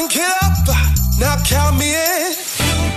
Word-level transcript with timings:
and 0.00 0.10
get 0.10 0.32
up. 0.42 0.52
Now 1.18 1.36
count 1.44 1.78
me 1.78 1.90
in. 1.92 2.32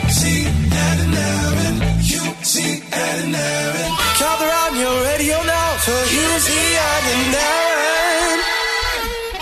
See 0.07 0.45
Ed 0.45 0.99
and 1.05 1.15
Erin. 1.15 1.77
You 1.99 2.21
see 2.43 2.81
Ed 2.91 3.25
and 3.25 3.35
Erin. 3.35 3.91
Gather 4.19 4.49
on 4.63 4.75
your 4.79 5.03
radio 5.11 5.43
now 5.43 5.77
for 5.83 5.99
Hughesy 6.13 6.63
Ed 6.91 7.05
and 7.15 7.35
Erin. 7.35 8.39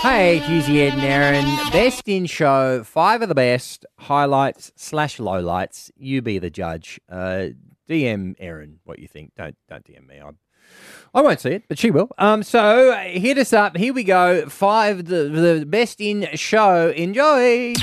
Hey, 0.00 0.40
Hughesy, 0.40 0.78
Ed 0.80 0.94
and 0.94 1.02
Erin. 1.02 1.44
Best 1.70 2.08
in 2.08 2.26
show, 2.26 2.82
five 2.82 3.22
of 3.22 3.28
the 3.28 3.36
best, 3.36 3.86
highlights 3.98 4.72
slash 4.74 5.18
lowlights. 5.18 5.92
You 5.96 6.22
be 6.22 6.38
the 6.38 6.50
judge. 6.50 7.00
Uh, 7.08 7.48
DM 7.88 8.34
Erin 8.38 8.80
what 8.84 8.98
you 8.98 9.06
think. 9.06 9.32
Don't 9.36 9.56
don't 9.68 9.84
DM 9.84 10.08
me. 10.08 10.18
I'm, 10.18 10.38
I 11.14 11.20
won't 11.20 11.40
see 11.40 11.50
it, 11.50 11.64
but 11.68 11.78
she 11.78 11.90
will. 11.90 12.08
Um, 12.16 12.42
so 12.42 12.90
uh, 12.92 12.96
hit 13.02 13.36
us 13.36 13.52
up. 13.52 13.76
Here 13.76 13.92
we 13.92 14.02
go. 14.02 14.48
Five 14.48 15.04
the 15.04 15.24
the 15.28 15.66
best 15.66 16.00
in 16.00 16.26
show. 16.34 16.88
Enjoy. 16.96 17.74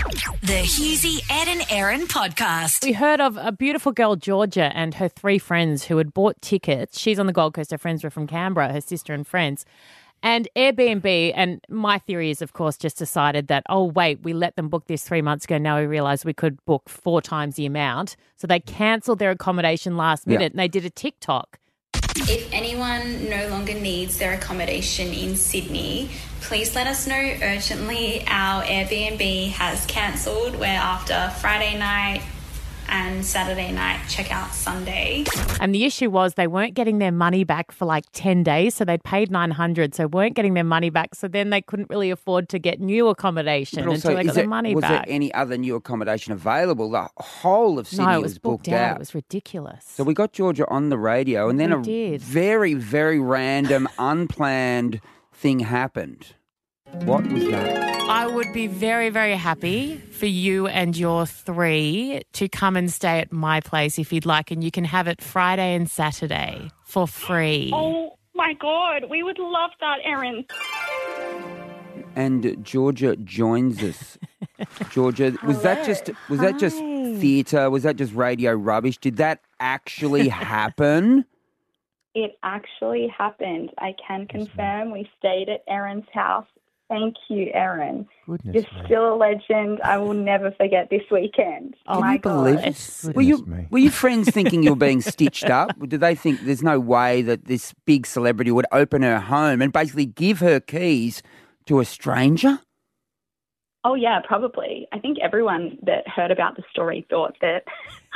The 0.42 0.64
Hughesy, 0.64 1.22
Ed 1.30 1.48
and 1.48 1.64
Erin 1.70 2.08
podcast. 2.08 2.84
We 2.84 2.94
heard 2.94 3.22
of 3.22 3.38
a 3.38 3.52
beautiful 3.52 3.92
girl, 3.92 4.16
Georgia, 4.16 4.72
and 4.76 4.96
her 4.96 5.08
three 5.08 5.38
friends 5.38 5.86
who 5.86 5.98
had 5.98 6.12
bought 6.14 6.42
tickets. 6.42 7.00
She's 7.00 7.20
on 7.20 7.28
the 7.28 7.34
Gold 7.34 7.54
Coast. 7.54 7.70
Her 7.70 7.78
friends 7.78 8.04
were 8.04 8.10
from 8.10 8.26
Canberra, 8.26 8.72
her 8.74 8.82
sister 8.82 9.14
and 9.14 9.28
friends. 9.28 9.64
And 10.24 10.50
Airbnb, 10.56 11.32
and 11.36 11.62
my 11.70 11.98
theory 12.00 12.30
is, 12.30 12.42
of 12.42 12.52
course, 12.54 12.78
just 12.78 12.98
decided 12.98 13.48
that, 13.48 13.64
oh, 13.70 13.86
wait, 13.86 14.22
we 14.22 14.34
let 14.34 14.56
them 14.58 14.68
book 14.68 14.88
this 14.88 15.04
three 15.04 15.22
months 15.22 15.46
ago. 15.46 15.58
Now 15.58 15.80
we 15.80 15.86
realize 15.86 16.26
we 16.26 16.34
could 16.34 16.64
book 16.66 16.90
four 16.90 17.22
times 17.22 17.56
the 17.56 17.66
amount. 17.66 18.18
So 18.36 18.46
they 18.48 18.60
cancelled 18.60 19.20
their 19.20 19.32
accommodation 19.32 19.96
last 19.98 20.24
Yeah. 20.26 20.34
minute 20.34 20.52
and 20.54 20.60
they 20.60 20.68
did 20.68 20.84
a 20.84 20.90
TikTok. 20.90 21.60
If 22.32 22.48
anyone 22.54 23.28
no 23.28 23.48
longer 23.48 23.74
needs 23.74 24.20
their 24.20 24.34
accommodation 24.34 25.08
in 25.08 25.36
Sydney, 25.36 26.12
please 26.42 26.76
let 26.76 26.86
us 26.86 27.08
know 27.08 27.16
urgently. 27.42 28.24
Our 28.28 28.62
Airbnb 28.66 29.50
has 29.54 29.84
cancelled. 29.88 30.56
We're 30.56 30.68
after 30.68 31.34
Friday 31.40 31.76
night 31.80 32.22
and 32.90 33.26
Saturday 33.26 33.72
night, 33.72 34.00
check 34.10 34.32
out 34.32 34.54
Sunday. 34.54 35.26
And 35.60 35.74
the 35.74 35.86
issue 35.86 36.10
was 36.10 36.34
they 36.36 36.48
weren't 36.48 36.74
getting 36.74 36.98
their 37.00 37.12
money 37.12 37.44
back 37.44 37.72
for 37.72 37.86
like 37.86 38.06
10 38.14 38.44
days. 38.44 38.76
So 38.76 38.86
they'd 38.86 39.04
paid 39.04 39.32
900 39.32 39.94
so 39.96 40.08
weren't 40.08 40.36
getting 40.36 40.54
their 40.54 40.64
money 40.64 40.90
back. 40.90 41.16
So 41.16 41.28
then 41.28 41.50
they 41.50 41.62
couldn't 41.62 41.90
really 41.90 42.10
afford 42.12 42.50
to 42.50 42.60
get 42.60 42.80
new 42.80 43.08
accommodation 43.08 43.84
But 43.86 43.90
also, 43.90 44.10
until 44.10 44.16
they 44.16 44.22
is 44.22 44.28
got 44.28 44.34
their 44.36 44.44
there- 44.44 44.50
money 44.50 44.76
was 44.76 44.82
back. 44.82 45.06
there 45.06 45.16
any 45.16 45.34
other 45.34 45.58
new 45.58 45.76
accommodation 45.76 46.34
available? 46.34 46.90
The 46.92 47.08
whole 47.18 47.80
of 47.80 47.88
Sydney 47.88 48.06
no, 48.06 48.12
it 48.20 48.22
was 48.22 48.38
booked, 48.40 48.68
out. 48.70 48.80
out. 48.92 48.96
It 48.96 49.00
was 49.00 49.16
ridiculous. 49.16 49.86
So 49.88 50.04
we 50.04 50.14
got 50.14 50.34
Georgia 50.34 50.68
on 50.70 50.90
the 50.90 50.98
radio, 50.98 51.50
and 51.50 51.60
then 51.60 51.72
We 51.74 51.80
a 51.80 51.84
did. 52.12 52.22
very, 52.22 52.74
very 52.74 53.20
random, 53.20 53.88
unplanned 54.00 55.02
thing 55.34 55.60
happened. 55.62 56.34
What 57.06 57.26
was 57.28 57.48
that? 57.50 58.00
I 58.10 58.28
would 58.28 58.52
be 58.54 58.68
very, 58.68 59.10
very 59.10 59.36
happy 59.36 59.98
for 59.98 60.26
you 60.26 60.68
and 60.68 60.98
your 60.98 61.26
three 61.26 62.22
to 62.34 62.50
come 62.50 62.76
and 62.76 62.92
stay 62.92 63.20
at 63.20 63.32
my 63.32 63.62
place 63.62 64.00
if 64.00 64.12
you'd 64.12 64.26
like, 64.26 64.52
and 64.52 64.64
you 64.64 64.72
can 64.72 64.84
have 64.84 65.08
it 65.08 65.22
Friday 65.22 65.76
and 65.76 65.90
Saturday 65.90 66.72
for 66.84 67.08
free. 67.08 67.72
Oh 67.74 68.18
my 68.34 68.54
god, 68.54 69.04
we 69.10 69.24
would 69.24 69.40
love 69.40 69.72
that, 69.80 69.98
Erin. 70.04 70.46
And 72.16 72.64
Georgia 72.66 73.16
joins 73.16 73.82
us. 73.84 74.18
Georgia, 74.92 75.38
was 75.46 75.62
that 75.62 75.86
just 75.86 76.10
was 76.30 76.40
that 76.40 76.60
just 76.60 76.78
theatre? 76.78 77.70
Was 77.70 77.84
that 77.84 77.96
just 77.96 78.14
radio 78.14 78.54
rubbish? 78.54 78.98
Did 78.98 79.18
that 79.18 79.42
actually 79.60 80.28
happen? 80.30 81.26
It 82.16 82.38
actually 82.44 83.08
happened. 83.16 83.70
I 83.78 83.94
can 84.06 84.28
confirm 84.28 84.92
we 84.92 85.08
stayed 85.20 85.48
at 85.48 85.64
Erin's 85.68 86.08
house. 86.12 86.48
Thank 86.90 87.18
you, 87.30 87.52
Erin. 87.54 88.08
Goodness 88.26 88.56
You're 88.56 88.86
still 88.86 89.14
a 89.14 89.16
legend. 89.16 89.80
I 89.84 90.00
will 90.00 90.16
never 90.16 90.52
forget 90.52 90.90
this 90.90 91.04
weekend. 91.12 91.76
Oh, 91.88 92.02
my 92.02 92.18
Can 92.18 92.22
believe 92.22 92.56
God. 92.56 92.68
it? 92.68 93.16
Were 93.16 93.22
you 93.22 93.46
me. 93.46 93.68
were 93.70 93.78
your 93.78 93.92
friends 93.92 94.30
thinking 94.30 94.64
you 94.64 94.72
were 94.72 94.76
being 94.76 95.02
stitched 95.02 95.52
up? 95.52 95.72
Did 95.88 96.00
they 96.00 96.16
think 96.16 96.42
there's 96.42 96.64
no 96.64 96.80
way 96.80 97.22
that 97.22 97.46
this 97.46 97.76
big 97.86 98.08
celebrity 98.08 98.50
would 98.50 98.66
open 98.72 99.04
her 99.04 99.20
home 99.20 99.62
and 99.62 99.72
basically 99.72 100.08
give 100.08 100.40
her 100.40 100.60
keys 100.60 101.22
to 101.68 101.80
a 101.80 101.86
stranger? 101.86 102.60
Oh 103.86 103.96
yeah, 103.96 104.20
probably. 104.26 104.88
I 104.92 105.00
think 105.00 105.20
everyone 105.22 105.78
that 105.84 106.06
heard 106.08 106.32
about 106.32 106.58
the 106.58 106.64
story 106.70 107.06
thought 107.10 107.38
that 107.42 107.64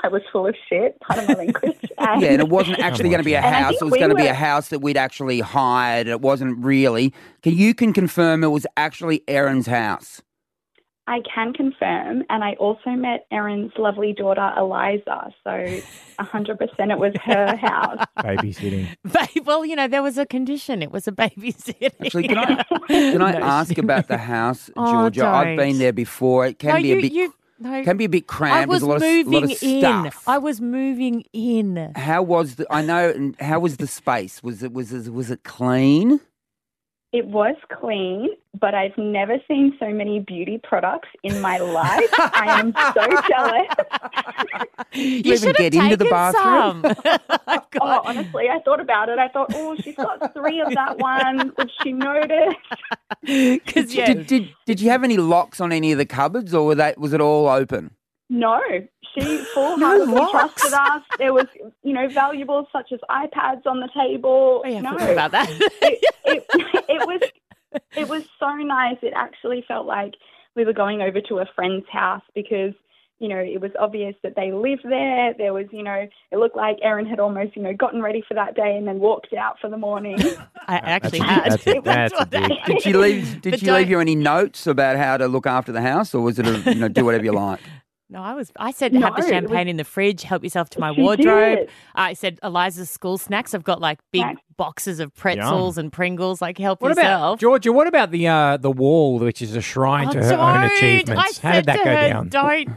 I 0.04 0.10
was 0.10 0.22
full 0.32 0.46
of 0.46 0.56
shit. 0.68 1.00
Pardon 1.00 1.26
my 1.28 1.34
language. 1.36 1.78
And 1.98 2.22
Yeah, 2.22 2.32
and 2.32 2.42
it 2.42 2.50
wasn't 2.50 2.80
actually 2.80 3.10
going 3.10 3.22
to 3.22 3.26
be 3.26 3.36
a 3.36 3.42
house. 3.42 3.76
It 3.76 3.84
was 3.84 3.92
we 3.92 4.00
going 4.00 4.10
to 4.10 4.16
be 4.16 4.28
a 4.28 4.34
house 4.34 4.70
that 4.70 4.80
we'd 4.80 4.98
actually 4.98 5.40
hired. 5.40 6.08
It 6.08 6.20
wasn't 6.20 6.64
really. 6.64 7.14
Can 7.44 7.54
you 7.56 7.74
can 7.74 7.94
confirm 7.94 8.44
it 8.44 8.48
was 8.48 8.68
actually 8.76 9.24
Erin's 9.28 9.68
house? 9.68 10.22
I 11.06 11.20
can 11.36 11.52
confirm, 11.54 12.24
and 12.30 12.44
I 12.44 12.54
also 12.54 12.92
met 12.92 13.26
Erin's 13.30 13.74
lovely 13.78 14.14
daughter 14.14 14.52
Eliza. 14.58 15.34
So, 15.44 15.80
hundred 16.20 16.58
percent, 16.60 16.92
it 16.92 16.98
was 16.98 17.14
her 17.26 17.56
house. 17.58 18.06
Babysitting. 18.20 18.88
Babe, 19.04 19.46
well, 19.46 19.66
you 19.66 19.76
know, 19.76 19.88
there 19.90 20.02
was 20.04 20.18
a 20.18 20.26
condition. 20.26 20.82
It 20.82 20.92
was 20.92 21.08
a 21.08 21.12
babysitting. 21.12 21.92
Actually, 22.06 22.28
can 22.30 22.38
I 22.38 22.64
can 22.88 23.22
I 23.22 23.32
ask 23.60 23.78
about 23.78 24.08
the 24.08 24.18
house, 24.18 24.70
Oh, 24.78 25.10
Georgia? 25.10 25.28
I've 25.28 25.58
been 25.58 25.78
there 25.78 25.92
before. 25.94 26.46
It 26.48 26.60
can 26.60 26.76
no, 26.76 26.82
be 26.82 26.88
you, 26.88 26.98
a 26.98 27.02
bit 27.02 27.12
you, 27.12 27.34
no. 27.60 27.84
can 27.84 27.98
be 27.98 28.06
a 28.06 28.10
bit 28.10 28.28
cramped. 28.28 28.54
I 28.54 28.66
cramped. 28.66 28.70
was 28.70 28.82
There's 28.82 28.84
a 28.84 28.86
lot 28.88 28.96
of, 28.96 29.02
moving 29.02 29.34
lot 29.34 29.44
of 29.44 29.64
in. 29.64 29.80
stuff. 29.82 30.24
I 30.26 30.38
was 30.38 30.62
moving 30.62 31.26
in. 31.34 31.92
How 31.98 32.22
was 32.24 32.56
the? 32.56 32.66
I 32.72 32.82
know. 32.82 33.34
How 33.42 33.60
was 33.60 33.76
the 33.78 33.88
space? 33.88 34.42
Was 34.42 34.64
it 34.64 34.72
was 34.72 34.94
it, 34.94 35.12
was 35.14 35.32
it 35.32 35.44
clean? 35.44 36.22
It 37.14 37.28
was 37.28 37.56
clean, 37.72 38.30
but 38.60 38.74
I've 38.74 38.98
never 38.98 39.36
seen 39.48 39.78
so 39.80 39.90
many 39.90 40.20
beauty 40.20 40.60
products 40.64 41.10
in 41.22 41.40
my 41.42 41.60
life. 41.60 42.10
I 42.18 42.60
am 42.60 42.74
so 42.74 43.08
jealous. 43.30 43.68
You, 44.94 45.20
even 45.20 45.38
should 45.38 45.48
have 45.50 45.56
get 45.58 45.76
into 45.76 45.96
the 45.96 46.06
taken 46.06 46.10
bathroom? 46.10 46.82
some. 46.82 46.96
oh, 47.48 47.60
Oh, 47.82 48.02
honestly, 48.06 48.50
I 48.50 48.60
thought 48.66 48.80
about 48.80 49.10
it. 49.10 49.20
I 49.20 49.28
thought, 49.28 49.52
oh, 49.54 49.76
she's 49.76 49.96
got 49.96 50.34
three 50.34 50.60
of 50.60 50.74
that 50.74 50.98
one. 50.98 51.54
Would 51.56 51.70
she 51.84 51.92
notice? 51.94 52.56
Because, 53.22 53.94
yeah, 53.94 54.08
Did, 54.08 54.26
did 54.28 54.50
did 54.66 54.82
you 54.82 54.90
have 54.90 55.04
any 55.04 55.18
locks 55.18 55.62
on 55.62 55.72
any 55.72 55.92
of 55.92 56.00
the 56.00 56.06
cupboards, 56.08 56.54
or 56.54 56.66
were 56.66 56.76
that 56.76 56.98
was 56.98 57.14
it 57.14 57.22
all 57.22 57.48
open? 57.48 57.92
No, 58.30 58.60
she 59.18 59.38
full-heartedly 59.54 60.22
trusted 60.32 60.74
us. 60.74 61.02
There 61.18 61.34
was, 61.34 61.48
you 61.84 61.94
know, 61.94 62.08
valuables 62.10 62.68
such 62.72 62.92
as 62.92 63.00
iPads 63.10 63.66
on 63.66 63.80
the 63.80 63.90
table. 63.96 64.62
Oh, 64.66 64.68
yeah, 64.68 64.82
no, 64.82 64.96
about 64.96 65.32
that. 65.32 65.50
it, 65.50 66.04
it, 66.26 66.46
it 66.90 67.08
was 67.08 67.22
it 67.96 68.08
was 68.08 68.24
so 68.40 68.54
nice. 68.56 68.98
It 69.02 69.14
actually 69.16 69.64
felt 69.68 69.86
like 69.86 70.14
we 70.56 70.66
were 70.66 70.74
going 70.74 71.02
over 71.02 71.22
to 71.22 71.40
a 71.40 71.46
friend's 71.56 71.86
house 71.92 72.22
because 72.36 72.74
you 73.20 73.28
know 73.30 73.38
it 73.38 73.62
was 73.62 73.72
obvious 73.80 74.16
that 74.24 74.36
they 74.36 74.52
lived 74.52 74.84
there. 74.84 75.34
There 75.38 75.54
was 75.54 75.66
you 75.72 75.84
know 75.84 76.08
it 76.32 76.38
looked 76.38 76.56
like 76.56 76.78
Erin 76.82 77.06
had 77.06 77.20
almost 77.20 77.56
you 77.56 77.62
know 77.64 77.74
gotten 77.74 78.02
ready 78.02 78.24
for 78.28 78.34
that 78.36 78.56
day 78.56 78.76
and 78.78 78.88
then 78.88 79.00
walked 79.00 79.34
out 79.34 79.60
for 79.60 79.70
the 79.70 79.78
morning. 79.78 80.20
I 80.68 80.76
actually 80.78 81.20
a- 81.20 81.24
had. 81.24 81.52
that's 81.52 81.68
a- 81.68 81.82
that's 81.82 82.14
a 82.14 82.18
what 82.18 82.66
Did 82.66 82.82
she 82.82 82.94
leave? 82.94 83.42
Did 83.42 83.52
But 83.52 83.60
she 83.60 83.72
leave 83.72 83.90
you 83.90 84.00
any 84.00 84.16
notes 84.16 84.68
about 84.68 84.98
how 84.98 85.18
to 85.18 85.28
look 85.28 85.48
after 85.48 85.72
the 85.72 85.82
house, 85.82 86.14
or 86.14 86.22
was 86.22 86.38
it 86.40 86.48
a 86.48 86.74
you 86.74 86.80
know 86.80 86.88
do 86.90 87.06
whatever 87.06 87.24
you 87.26 87.32
like? 87.34 87.60
No, 88.14 88.22
I 88.22 88.34
was. 88.36 88.52
I 88.58 88.72
said 88.72 88.94
have 88.94 89.16
the 89.16 89.24
champagne 89.28 89.66
was- 89.66 89.72
in 89.72 89.78
the 89.78 89.84
fridge. 89.84 90.22
Help 90.24 90.44
yourself 90.44 90.70
to 90.72 90.80
my 90.80 90.92
wardrobe. 90.92 91.58
did. 91.58 91.70
I 91.96 92.14
said 92.14 92.40
Eliza's 92.44 92.90
school 92.90 93.18
snacks. 93.18 93.54
I've 93.56 93.64
got 93.64 93.82
like 93.82 94.00
big 94.12 94.22
Snacks. 94.22 94.42
boxes 94.56 95.00
of 95.00 95.14
pretzels 95.16 95.78
and 95.80 95.92
Pringles. 95.92 96.40
Like 96.42 96.60
help 96.60 96.82
What 96.82 96.90
yourself. 96.90 97.06
about 97.34 97.40
Georgia? 97.40 97.74
What 97.74 97.88
about 97.88 98.12
the 98.12 98.28
uh, 98.28 98.58
the 98.58 98.72
wall, 98.72 99.18
which 99.20 99.42
is 99.42 99.56
a 99.56 99.62
shrine 99.62 100.10
Oh, 100.10 100.12
to 100.12 100.18
her 100.24 100.30
don't. 100.30 100.40
own 100.40 100.58
I 100.58 100.66
achievements? 100.68 101.40
How 101.40 101.52
did 101.54 101.66
that 101.66 101.78
to 101.80 101.84
go 101.84 101.90
her, 101.90 102.10
down? 102.10 102.30
Don't 102.30 102.70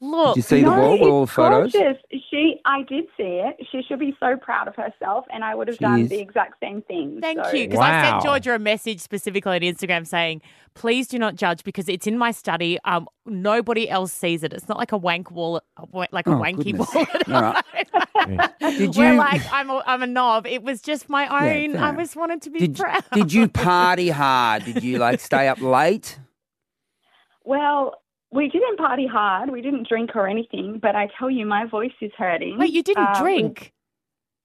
look. 0.00 0.34
Did 0.34 0.38
you 0.38 0.42
see 0.42 0.60
the 0.62 0.70
no, 0.70 0.80
wall 0.80 0.92
with 0.98 1.08
all 1.10 1.20
the 1.26 1.32
photos? 1.32 1.72
gorgeous. 1.72 1.98
She, 2.30 2.60
I 2.64 2.82
did 2.82 3.04
see 3.16 3.42
it. 3.44 3.56
She 3.72 3.82
should 3.88 3.98
be 3.98 4.14
so 4.20 4.36
proud 4.36 4.68
of 4.68 4.74
herself, 4.76 5.24
and 5.32 5.42
I 5.44 5.54
would 5.54 5.68
have 5.68 5.76
She 5.76 5.84
done 5.84 6.00
is. 6.00 6.08
the 6.10 6.18
exact 6.20 6.54
same 6.60 6.82
thing. 6.82 7.18
Thank 7.20 7.44
So- 7.44 7.52
you. 7.52 7.66
Because 7.68 7.80
I 7.80 8.10
sent 8.10 8.22
Georgia 8.22 8.54
a 8.54 8.58
message 8.58 9.00
specifically 9.00 9.52
on 9.56 9.60
Instagram 9.60 10.06
saying, 10.06 10.42
please 10.74 11.08
do 11.08 11.18
not 11.18 11.34
judge 11.36 11.64
because 11.64 11.88
it's 11.88 12.06
in 12.06 12.18
my 12.18 12.30
study. 12.30 12.78
Um, 12.84 13.08
nobody 13.24 13.88
else 13.88 14.12
sees 14.12 14.42
it. 14.42 14.52
It's 14.52 14.68
not 14.68 14.76
like 14.78 14.92
a 14.92 14.98
wank 14.98 15.30
wall, 15.30 15.62
like 16.12 16.26
a 16.26 16.30
Oh, 16.30 16.34
wanky 16.40 16.64
goodness. 16.76 16.94
wall. 16.94 17.06
All 17.34 17.42
right. 17.42 17.64
Did 18.78 18.96
Where 18.96 19.12
you 19.12 19.18
like 19.18 19.42
I'm 19.52 19.70
a, 19.70 19.82
I'm 19.86 20.02
a 20.02 20.06
knob. 20.06 20.46
It 20.46 20.62
was 20.62 20.80
just 20.82 21.08
my 21.08 21.24
own. 21.28 21.38
fair 21.40 21.50
I 21.84 21.90
enough. 21.90 21.96
just 21.98 22.16
wanted 22.16 22.42
to 22.42 22.50
be 22.50 22.58
did, 22.60 22.76
proud. 22.76 23.04
did 23.12 23.32
you 23.32 23.46
party 23.48 24.08
hard? 24.10 24.64
Did 24.64 24.82
you 24.82 24.98
like 24.98 25.20
stay 25.20 25.48
up 25.48 25.60
late? 25.60 26.18
Well, 27.44 27.94
we 28.36 28.48
didn't 28.48 28.76
party 28.78 29.06
hard. 29.06 29.50
We 29.50 29.62
didn't 29.62 29.88
drink 29.88 30.10
or 30.14 30.28
anything. 30.28 30.78
But 30.80 30.94
I 30.94 31.08
tell 31.18 31.30
you, 31.30 31.46
my 31.46 31.66
voice 31.66 31.92
is 32.00 32.12
hurting. 32.16 32.58
Wait, 32.58 32.72
you 32.72 32.82
didn't 32.82 33.04
Uh, 33.04 33.20
drink? 33.20 33.72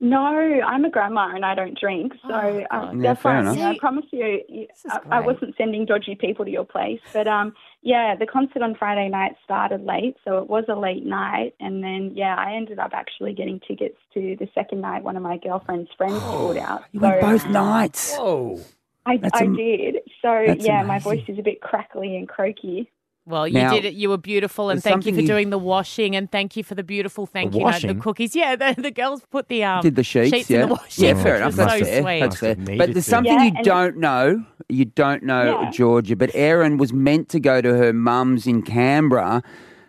No, 0.03 0.25
I'm 0.25 0.83
a 0.83 0.89
grandma 0.89 1.29
and 1.35 1.45
I 1.45 1.53
don't 1.53 1.79
drink. 1.79 2.13
So 2.27 2.33
Oh, 2.33 2.65
God. 2.71 2.95
Yeah, 2.95 3.01
that's 3.03 3.21
fair 3.21 3.33
why 3.33 3.39
enough. 3.41 3.57
I 3.59 3.77
promise 3.77 4.05
you, 4.11 4.41
you 4.49 4.67
this 4.67 4.83
is 4.83 4.91
I, 5.11 5.17
I 5.17 5.19
wasn't 5.19 5.55
sending 5.57 5.85
dodgy 5.85 6.15
people 6.15 6.43
to 6.43 6.49
your 6.49 6.65
place. 6.65 6.99
But 7.13 7.27
um, 7.27 7.53
yeah, 7.83 8.15
the 8.15 8.25
concert 8.25 8.63
on 8.63 8.73
Friday 8.73 9.09
night 9.09 9.33
started 9.43 9.85
late, 9.85 10.15
so 10.25 10.39
it 10.39 10.49
was 10.49 10.63
a 10.69 10.75
late 10.75 11.05
night. 11.05 11.53
And 11.59 11.83
then 11.83 12.13
yeah, 12.15 12.35
I 12.35 12.55
ended 12.55 12.79
up 12.79 12.91
actually 12.93 13.33
getting 13.33 13.59
tickets 13.59 13.97
to 14.15 14.35
the 14.39 14.49
second 14.55 14.81
night. 14.81 15.03
One 15.03 15.17
of 15.17 15.21
my 15.21 15.37
girlfriend's 15.37 15.91
friends 15.95 16.19
pulled 16.23 16.57
out. 16.57 16.81
You 16.93 16.99
went 16.99 17.21
So 17.21 17.27
both 17.27 17.45
nights. 17.47 18.15
Whoa. 18.17 18.59
I, 19.05 19.17
That's 19.17 19.39
I 19.39 19.45
did. 19.45 19.97
So 20.23 20.43
that's 20.47 20.65
yeah, 20.65 20.81
my 20.81 20.97
voice 20.97 21.23
is 21.27 21.37
a 21.37 21.43
bit 21.43 21.61
crackly 21.61 22.17
and 22.17 22.27
croaky. 22.27 22.89
Well, 23.31 23.47
you 23.47 23.53
Now, 23.55 23.71
did 23.73 23.85
it. 23.85 23.93
You 23.93 24.09
were 24.09 24.17
beautiful, 24.17 24.69
and 24.69 24.83
thank 24.83 25.05
you 25.05 25.13
for 25.13 25.21
you- 25.21 25.27
doing 25.27 25.49
the 25.49 25.57
washing, 25.57 26.15
and 26.15 26.29
thank 26.31 26.55
you 26.57 26.63
for 26.63 26.75
the 26.75 26.83
beautiful 26.83 27.25
thank 27.25 27.51
The 27.53 27.57
you 27.59 27.63
note, 27.63 27.71
washing? 27.71 27.95
the 27.95 28.01
cookies. 28.01 28.35
Yeah, 28.35 28.55
the, 28.55 28.75
the 28.77 28.91
girls 28.91 29.21
put 29.31 29.47
the 29.47 29.63
um 29.63 29.81
Did 29.81 29.95
the 29.95 30.03
sheets, 30.03 30.49
in 30.49 30.59
yeah. 30.59 30.65
the 30.65 30.73
washing. 30.73 31.05
yeah, 31.05 31.13
which 31.13 31.23
fair 31.23 31.35
enough. 31.37 31.55
That's 31.55 31.73
so 31.79 31.85
fair. 31.85 32.01
sweet. 32.01 32.19
That's 32.19 32.37
fair. 32.37 32.55
But 32.55 32.93
there's 32.93 33.05
something 33.05 33.33
Yeah, 33.33 33.45
you 33.45 33.63
don't 33.63 33.97
know. 33.97 34.45
You 34.69 34.85
don't 34.85 35.23
know, 35.23 35.61
Yeah. 35.61 35.71
Georgia. 35.71 36.15
But 36.15 36.31
Erin 36.35 36.77
was 36.77 36.91
meant 36.93 37.29
to 37.29 37.39
go 37.39 37.61
to 37.61 37.73
her 37.77 37.93
mum's 37.93 38.45
in 38.47 38.61
Canberra, 38.61 39.41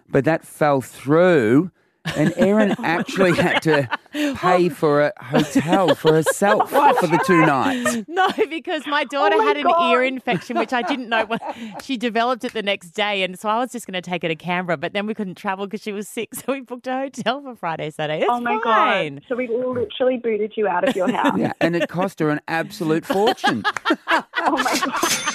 but 0.08 0.24
that 0.24 0.44
fell 0.44 0.80
through. 0.80 1.70
And 2.16 2.34
Erin 2.36 2.74
oh 2.78 2.84
actually 2.84 3.32
had 3.34 3.60
to 3.62 3.88
pay 4.12 4.66
um, 4.66 4.70
for 4.70 5.02
a 5.02 5.12
hotel 5.22 5.94
for 5.94 6.12
herself 6.14 6.68
for 7.00 7.06
the 7.06 7.22
two 7.26 7.46
nights. 7.46 8.02
No, 8.08 8.28
because 8.50 8.86
my 8.86 9.02
oh 9.02 9.08
daughter 9.10 9.36
Oh 9.36 9.38
my 9.38 9.44
had 9.44 9.56
an 9.56 9.64
God. 9.64 9.92
ear 9.92 10.02
infection, 10.02 10.58
which 10.58 10.72
I 10.72 10.82
didn't 10.82 11.08
know. 11.08 11.24
When 11.26 11.38
she 11.82 11.96
developed 11.96 12.44
it 12.44 12.52
the 12.52 12.62
next 12.62 12.90
day, 12.90 13.22
and 13.22 13.38
so 13.38 13.48
I 13.48 13.58
was 13.58 13.72
just 13.72 13.86
going 13.86 13.94
to 13.94 14.02
take 14.02 14.22
her 14.22 14.28
to 14.28 14.34
Canberra, 14.36 14.76
but 14.76 14.92
then 14.92 15.06
we 15.06 15.14
couldn't 15.14 15.36
travel 15.36 15.66
because 15.66 15.82
she 15.82 15.92
was 15.92 16.08
sick, 16.08 16.34
so 16.34 16.52
we 16.52 16.60
booked 16.60 16.86
a 16.86 16.92
hotel 16.92 17.40
for 17.42 17.54
Friday, 17.54 17.90
Saturday. 17.90 18.20
It's 18.22 18.28
oh 18.30 18.40
my 18.40 18.58
fine. 18.62 19.14
god! 19.16 19.24
So 19.28 19.36
we 19.36 19.48
literally 19.48 20.18
booted 20.18 20.52
you 20.56 20.66
out 20.68 20.86
of 20.88 20.96
your 20.96 21.10
house. 21.10 21.38
Yeah, 21.38 21.52
and 21.60 21.76
it 21.76 21.88
cost 21.88 22.18
her 22.18 22.30
an 22.30 22.40
absolute 22.48 23.06
fortune. 23.06 23.62
Oh 24.08 24.24
my 24.36 24.80
god! 24.84 25.31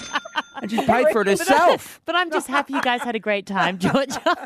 And 0.71 0.79
she 0.81 0.85
paid 0.85 1.07
for 1.11 1.21
it 1.21 1.27
herself. 1.27 2.01
But 2.05 2.15
I'm 2.15 2.31
just 2.31 2.47
happy 2.47 2.73
you 2.73 2.81
guys 2.81 3.01
had 3.01 3.15
a 3.15 3.19
great 3.19 3.45
time, 3.45 3.77
Georgia. 3.85 4.21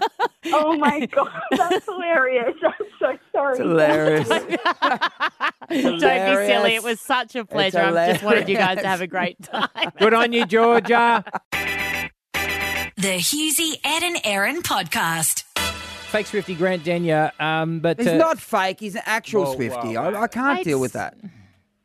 Oh 0.54 0.76
my 0.76 1.06
god! 1.06 1.30
That's 1.52 1.86
hilarious. 1.86 2.56
I'm 2.66 2.74
so 3.00 3.18
sorry. 3.32 3.52
It's 3.52 3.60
hilarious. 3.60 4.28
Don't 4.28 6.00
be 6.00 6.48
silly. 6.48 6.76
It 6.76 6.84
was 6.84 7.00
such 7.00 7.36
a 7.36 7.46
pleasure. 7.46 7.78
I 7.80 8.14
just 8.14 8.24
wanted 8.24 8.50
you 8.50 8.58
guys 8.58 8.80
to 8.80 8.88
have 8.88 9.02
a 9.02 9.08
great 9.08 9.42
time. 9.44 9.70
Good 10.00 10.16
on 10.16 10.34
you, 10.34 10.48
Georgia. 10.48 11.24
The 11.52 13.18
Hughesy, 13.20 13.76
Ed 13.84 14.02
and 14.02 14.20
Erin 14.24 14.64
podcast. 14.64 15.44
Fake 16.10 16.26
Swiftie 16.26 16.58
Grant 16.58 16.84
Denyer. 16.84 17.32
Um, 17.40 17.80
but 17.80 18.00
He's 18.00 18.08
uh, 18.08 18.18
not 18.18 18.40
fake. 18.40 18.80
He's 18.80 18.96
an 18.96 19.04
actual 19.06 19.46
Whoa, 19.46 19.56
Swiftie. 19.56 19.94
whoa, 19.94 20.20
I, 20.20 20.24
I 20.24 20.28
can't 20.28 20.64
deal 20.64 20.80
with 20.80 20.94
that. 20.94 21.16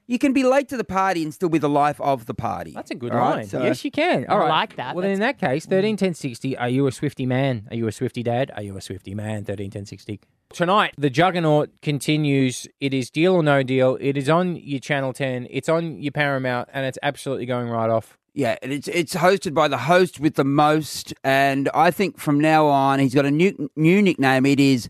You 0.09 0.19
can 0.19 0.33
be 0.33 0.45
late 0.45 0.69
to 0.69 0.77
the 0.77 0.85
party 0.85 1.23
and 1.25 1.35
still 1.35 1.49
be 1.49 1.59
the 1.59 1.69
life 1.69 2.01
of 2.01 2.27
the 2.27 2.35
party. 2.35 2.71
That's 2.71 2.93
a 2.93 2.95
good 2.95 3.13
All 3.13 3.19
right, 3.19 3.37
line. 3.37 3.47
so- 3.47 3.63
yes, 3.63 3.85
you 3.85 3.91
can. 3.91 4.25
All 4.29 4.37
I 4.37 4.41
right. 4.41 4.49
like 4.49 4.77
that. 4.77 4.95
Well, 4.95 5.03
then 5.03 5.11
in 5.13 5.21
that 5.21 5.39
case, 5.39 5.67
mm. 5.67 5.71
thirteen 5.71 5.97
ten 5.97 6.15
sixty. 6.15 6.57
Are 6.57 6.69
you 6.69 6.87
a 6.87 6.91
Swiftie 6.91 7.27
man? 7.27 7.67
Are 7.71 7.77
you 7.77 7.89
a 7.89 7.91
Swiftie 7.91 8.23
dad? 8.23 8.53
Are 8.55 8.63
you 8.63 8.77
a 8.77 8.81
Swiftie 8.81 9.15
man? 9.15 9.45
Thirteen 9.45 9.71
ten 9.71 9.85
sixty. 9.85 10.21
Tonight, 10.53 10.95
the 10.97 11.11
juggernaut 11.11 11.71
continues. 11.83 12.69
It 12.81 12.95
is 12.95 13.11
deal 13.11 13.35
or 13.35 13.43
no 13.43 13.65
deal. 13.65 13.99
It 14.01 14.17
is 14.17 14.29
on 14.29 14.55
your 14.57 14.79
Channel 14.79 15.13
Ten. 15.13 15.49
It's 15.51 15.69
on 15.69 16.01
your 16.01 16.13
Paramount, 16.13 16.69
and 16.73 16.87
it's 16.87 16.99
absolutely 17.03 17.47
going 17.47 17.69
right 17.69 17.91
off. 17.91 18.17
Yeah, 18.33 18.57
and 18.63 18.73
it's 18.73 18.87
it's 18.87 19.15
hosted 19.15 19.55
by 19.55 19.67
the 19.67 19.79
host 19.79 20.21
with 20.21 20.35
the 20.35 20.45
most, 20.45 21.15
and 21.25 21.69
I 21.75 21.91
think 21.91 22.19
from 22.19 22.39
now 22.39 22.67
on 22.67 23.01
he's 23.01 23.15
got 23.15 23.25
a 23.25 23.31
new 23.31 23.71
new 23.75 24.01
nickname. 24.01 24.47
It 24.47 24.61
is 24.61 24.89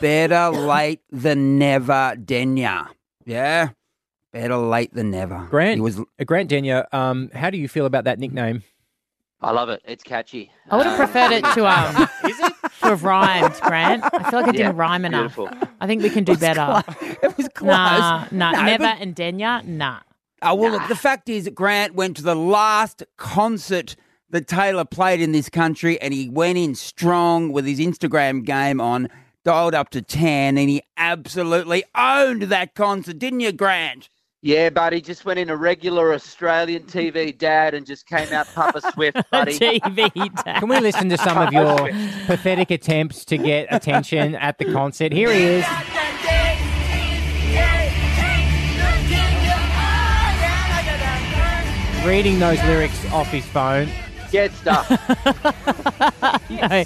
better 0.00 0.48
late 0.56 1.00
than 1.10 1.58
never, 1.58 2.16
Denyer. 2.16 2.86
Yeah, 3.26 3.70
better 4.34 4.56
late 4.56 4.92
than 4.92 5.10
never. 5.10 5.46
Grant, 5.50 5.76
he 5.76 5.80
was 5.80 5.98
uh, 6.00 6.04
Grant 6.26 6.50
Denyer. 6.50 6.86
Um, 6.92 7.30
how 7.34 7.48
do 7.48 7.56
you 7.56 7.68
feel 7.68 7.86
about 7.86 8.04
that 8.04 8.18
nickname? 8.18 8.62
I 9.40 9.50
love 9.52 9.68
it. 9.68 9.80
It's 9.86 10.02
catchy. 10.02 10.50
I 10.70 10.76
would 10.76 10.86
have 10.86 10.98
Um, 11.00 11.06
preferred 11.06 11.32
it 11.32 11.44
to 11.54 11.66
um 11.66 11.94
to 12.24 12.88
have 12.88 13.04
rhymed, 13.04 13.54
Grant. 13.62 14.02
I 14.12 14.30
feel 14.30 14.40
like 14.40 14.48
it 14.54 14.58
Yeah, 14.58 14.66
didn't 14.66 14.76
rhyme 14.76 15.04
enough. 15.04 15.36
beautiful. 15.36 15.68
I 15.80 15.86
think 15.86 16.02
we 16.02 16.10
can 16.10 16.24
do 16.24 16.36
better. 16.36 16.82
it 17.22 17.36
was 17.36 17.48
close. 17.54 17.68
Nah, 17.68 18.26
nah, 18.30 18.50
No, 18.52 18.62
never 18.64 18.84
but- 18.84 19.00
and 19.00 19.14
Denyer, 19.14 19.62
nah. 19.64 20.00
Oh 20.42 20.54
well, 20.54 20.72
look, 20.72 20.88
the 20.88 20.96
fact 20.96 21.28
is, 21.30 21.48
Grant 21.54 21.94
went 21.94 22.16
to 22.18 22.22
the 22.22 22.34
last 22.34 23.02
concert 23.16 23.96
that 24.30 24.46
Taylor 24.48 24.84
played 24.84 25.20
in 25.20 25.32
this 25.32 25.48
country, 25.48 25.98
and 26.02 26.12
he 26.12 26.28
went 26.28 26.58
in 26.58 26.74
strong 26.74 27.50
with 27.52 27.64
his 27.66 27.78
Instagram 27.78 28.44
game 28.44 28.80
on, 28.80 29.08
dialed 29.44 29.74
up 29.74 29.88
to 29.90 30.02
ten, 30.02 30.58
and 30.58 30.68
he 30.68 30.82
absolutely 30.98 31.84
owned 31.94 32.42
that 32.44 32.74
concert, 32.74 33.18
didn't 33.18 33.40
you, 33.40 33.52
Grant? 33.52 34.08
Yeah, 34.44 34.68
buddy. 34.68 35.00
Just 35.00 35.24
went 35.24 35.38
in 35.38 35.48
a 35.48 35.56
regular 35.56 36.12
Australian 36.12 36.82
TV 36.86 37.36
dad 37.36 37.72
and 37.72 37.86
just 37.86 38.06
came 38.06 38.30
out 38.30 38.46
Papa 38.54 38.82
Swift, 38.92 39.16
buddy. 39.30 39.58
TV 39.58 40.12
dad. 40.44 40.60
Can 40.60 40.68
we 40.68 40.78
listen 40.80 41.08
to 41.08 41.16
some 41.16 41.38
of 41.38 41.50
your 41.50 41.88
pathetic 42.26 42.70
attempts 42.70 43.24
to 43.24 43.38
get 43.38 43.68
attention 43.70 44.34
at 44.34 44.58
the 44.58 44.66
concert? 44.70 45.12
Here 45.12 45.32
he 45.32 45.42
is. 45.44 45.64
Reading 52.04 52.38
those 52.38 52.62
lyrics 52.64 53.02
off 53.12 53.28
his 53.28 53.46
phone. 53.46 53.88
Get 54.30 54.52
stuff. 54.52 54.86
I 54.90 56.84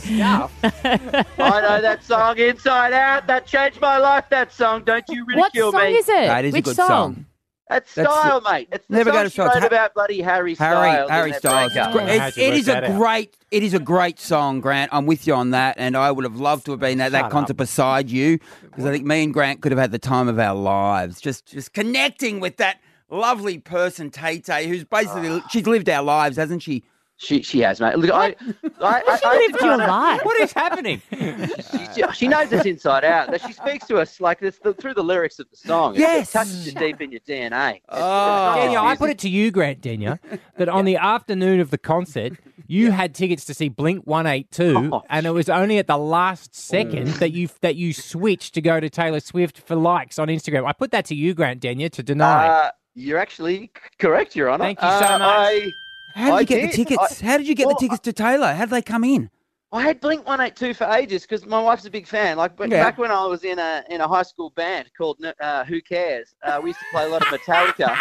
know 1.37 1.81
that 1.83 2.05
song 2.05 2.39
inside 2.39 2.93
out. 2.93 3.27
That 3.27 3.45
changed 3.45 3.81
my 3.81 3.99
life. 3.99 4.27
That 4.31 4.53
song. 4.53 4.85
Don't 4.85 5.05
you 5.09 5.25
What 5.25 5.35
ridicule 5.55 5.73
song 5.73 5.87
me. 5.87 5.97
is 5.97 6.09
it? 6.09 6.27
That 6.27 6.45
is 6.45 6.53
Which 6.53 6.61
a 6.61 6.65
good 6.67 6.77
song? 6.77 6.87
song. 6.89 7.25
That's 7.69 7.95
That's 7.95 8.11
style, 8.11 8.41
mate. 8.41 8.69
It's 8.73 8.87
the 8.87 8.95
Never 8.97 9.11
song 9.11 9.17
Go 9.19 9.23
to 9.25 9.29
she 9.31 9.35
Styles. 9.35 9.49
wrote 9.55 9.61
Ha- 9.61 9.67
about 9.67 9.95
bloody 9.95 10.21
Harry 10.23 10.55
Harry, 10.55 10.55
Styles. 10.55 11.11
Harry 11.11 11.23
and 11.25 11.33
their 11.35 11.39
Styles. 11.39 11.73
breakup. 11.73 11.95
It's- 11.97 12.19
how'd 12.19 12.37
you 12.37 12.43
it 12.45 12.49
work 12.51 12.59
is 12.59 12.69
a 12.69 12.73
that 12.73 12.85
out? 12.85 12.97
great, 12.99 13.37
it 13.51 13.63
is 13.63 13.75
a 13.75 13.79
great 13.79 14.19
song, 14.19 14.61
Grant. 14.61 14.91
I'm 14.93 15.07
with 15.07 15.27
you 15.27 15.35
on 15.35 15.51
that, 15.51 15.75
and 15.79 15.97
I 15.97 16.11
would 16.11 16.25
have 16.25 16.37
loved 16.37 16.65
to 16.67 16.71
have 16.73 16.81
been 16.81 17.01
at 17.01 17.13
that 17.13 17.23
Shut 17.25 17.31
concert 17.31 17.57
beside 17.57 18.11
you 18.11 18.39
because 18.63 18.85
I 18.87 18.91
think 18.93 19.05
me 19.07 19.23
and 19.25 19.33
Grant 19.35 19.61
could 19.61 19.73
have 19.73 19.79
had 19.79 19.91
the 19.93 19.99
time 19.99 20.29
of 20.29 20.39
our 20.39 20.55
lives, 20.55 21.21
just 21.21 21.47
just 21.47 21.73
connecting 21.75 22.41
with 22.41 22.57
that 22.57 22.79
lovely 23.11 23.59
person, 23.59 24.11
Tay 24.11 24.39
Tay, 24.39 24.67
who's 24.69 24.85
basically 24.85 25.41
Ah. 25.45 25.49
she's 25.51 25.67
lived 25.67 25.89
our 25.89 26.03
lives, 26.03 26.37
hasn't 26.37 26.63
she? 26.63 26.85
She, 27.21 27.43
she 27.43 27.59
has, 27.61 27.81
mate. 27.81 27.99
Look, 27.99 28.13
I, 28.13 28.37
I, 28.81 29.03
I, 29.09 29.17
She 29.19 29.25
I 29.25 29.35
lived 29.49 29.61
your 29.61 29.77
life. 29.77 30.25
What 30.25 30.41
is 30.41 30.53
happening? 30.53 31.03
She, 31.95 32.03
she 32.15 32.29
knows 32.29 32.53
us 32.53 32.65
inside 32.65 33.05
out. 33.05 33.31
That 33.31 33.41
she 33.43 33.53
speaks 33.53 33.87
to 33.89 33.97
us 33.99 34.21
like 34.21 34.39
this 34.41 34.59
the, 34.63 34.73
through 34.75 34.95
the 34.95 35.03
lyrics 35.03 35.39
of 35.39 35.51
the 35.51 35.57
song. 35.57 35.95
Yes. 35.97 36.29
it 36.31 36.33
touches 36.33 36.67
you 36.67 36.73
deep 36.73 37.01
in 37.01 37.11
your 37.11 37.21
DNA. 37.21 37.51
It's- 37.71 37.81
it's 37.89 37.99
Oh. 37.99 37.99
not 37.99 38.55
just 38.57 38.67
Denyer, 38.69 38.79
I 38.81 38.97
put 38.97 39.11
it 39.11 39.19
to 39.21 39.29
you, 39.29 39.51
Grant 39.51 39.81
Denyer, 39.81 40.21
that 40.59 40.69
on 40.69 40.85
the 40.85 40.97
afternoon 40.97 41.59
of 41.61 41.71
the 41.71 41.79
concert, 41.79 42.35
you 42.67 42.91
had 42.93 43.15
tickets 43.15 43.45
to 43.47 43.55
see 43.55 43.69
Blink 43.69 44.05
One 44.07 44.27
Eight 44.27 44.51
Two, 44.51 44.91
Oh, 44.93 45.03
and 45.11 45.27
it 45.27 45.31
was 45.31 45.49
only 45.49 45.79
at 45.79 45.87
the 45.89 45.99
last 45.99 46.55
second 46.55 47.09
that 47.15 47.31
you 47.33 47.49
that 47.63 47.75
you 47.77 47.93
switched 47.93 48.55
to 48.55 48.61
go 48.61 48.79
to 48.79 48.89
Taylor 48.91 49.21
Swift 49.21 49.59
for 49.59 49.75
likes 49.75 50.19
on 50.19 50.29
Instagram. 50.29 50.67
I 50.67 50.73
put 50.73 50.91
that 50.93 51.05
to 51.07 51.15
you, 51.15 51.35
Grant 51.35 51.61
Denyer, 51.61 51.89
to 51.91 52.03
deny. 52.03 52.47
Uh, 52.47 52.71
you're 52.95 53.19
actually 53.19 53.71
correct, 53.99 54.37
Your 54.37 54.51
Honour. 54.51 54.65
Thank 54.65 54.83
you 54.83 54.89
so 54.89 55.15
Uh, 55.15 55.19
much. 55.19 55.21
I, 55.23 55.71
How 56.15 56.27
did 56.27 56.35
I 56.35 56.41
you 56.41 56.47
get 56.47 56.61
did. 56.61 56.71
the 56.73 56.77
tickets? 56.77 57.21
How 57.21 57.37
did 57.39 57.47
you 57.49 57.55
get 57.55 57.67
well, 57.67 57.77
the 57.77 57.81
tickets 57.81 58.01
to 58.01 58.13
Taylor? 58.13 58.53
How 58.55 58.65
did 58.65 58.71
they 58.71 58.83
come 58.83 59.05
in? 59.05 59.31
I 59.71 59.83
had 59.83 60.01
Blink 60.01 60.27
One 60.27 60.41
Eight 60.41 60.57
Two 60.57 60.73
for 60.73 60.85
ages 60.91 61.23
because 61.23 61.45
my 61.45 61.61
wife's 61.61 61.85
a 61.85 61.91
big 61.91 62.07
fan. 62.07 62.39
Like 62.39 62.57
but 62.57 62.71
Yeah. 62.71 62.83
back 62.83 62.97
when 62.97 63.11
I 63.11 63.27
was 63.27 63.45
in 63.45 63.59
a 63.59 63.85
in 63.91 64.01
a 64.01 64.09
high 64.09 64.23
school 64.23 64.51
band 64.57 64.91
called 64.97 65.19
uh, 65.43 65.65
Who 65.65 65.83
Cares, 65.83 66.35
uh, 66.43 66.59
we 66.63 66.71
used 66.71 66.81
to 66.81 66.87
play 66.91 67.05
a 67.05 67.09
lot 67.09 67.21
of 67.21 67.29
Metallica, 67.29 67.99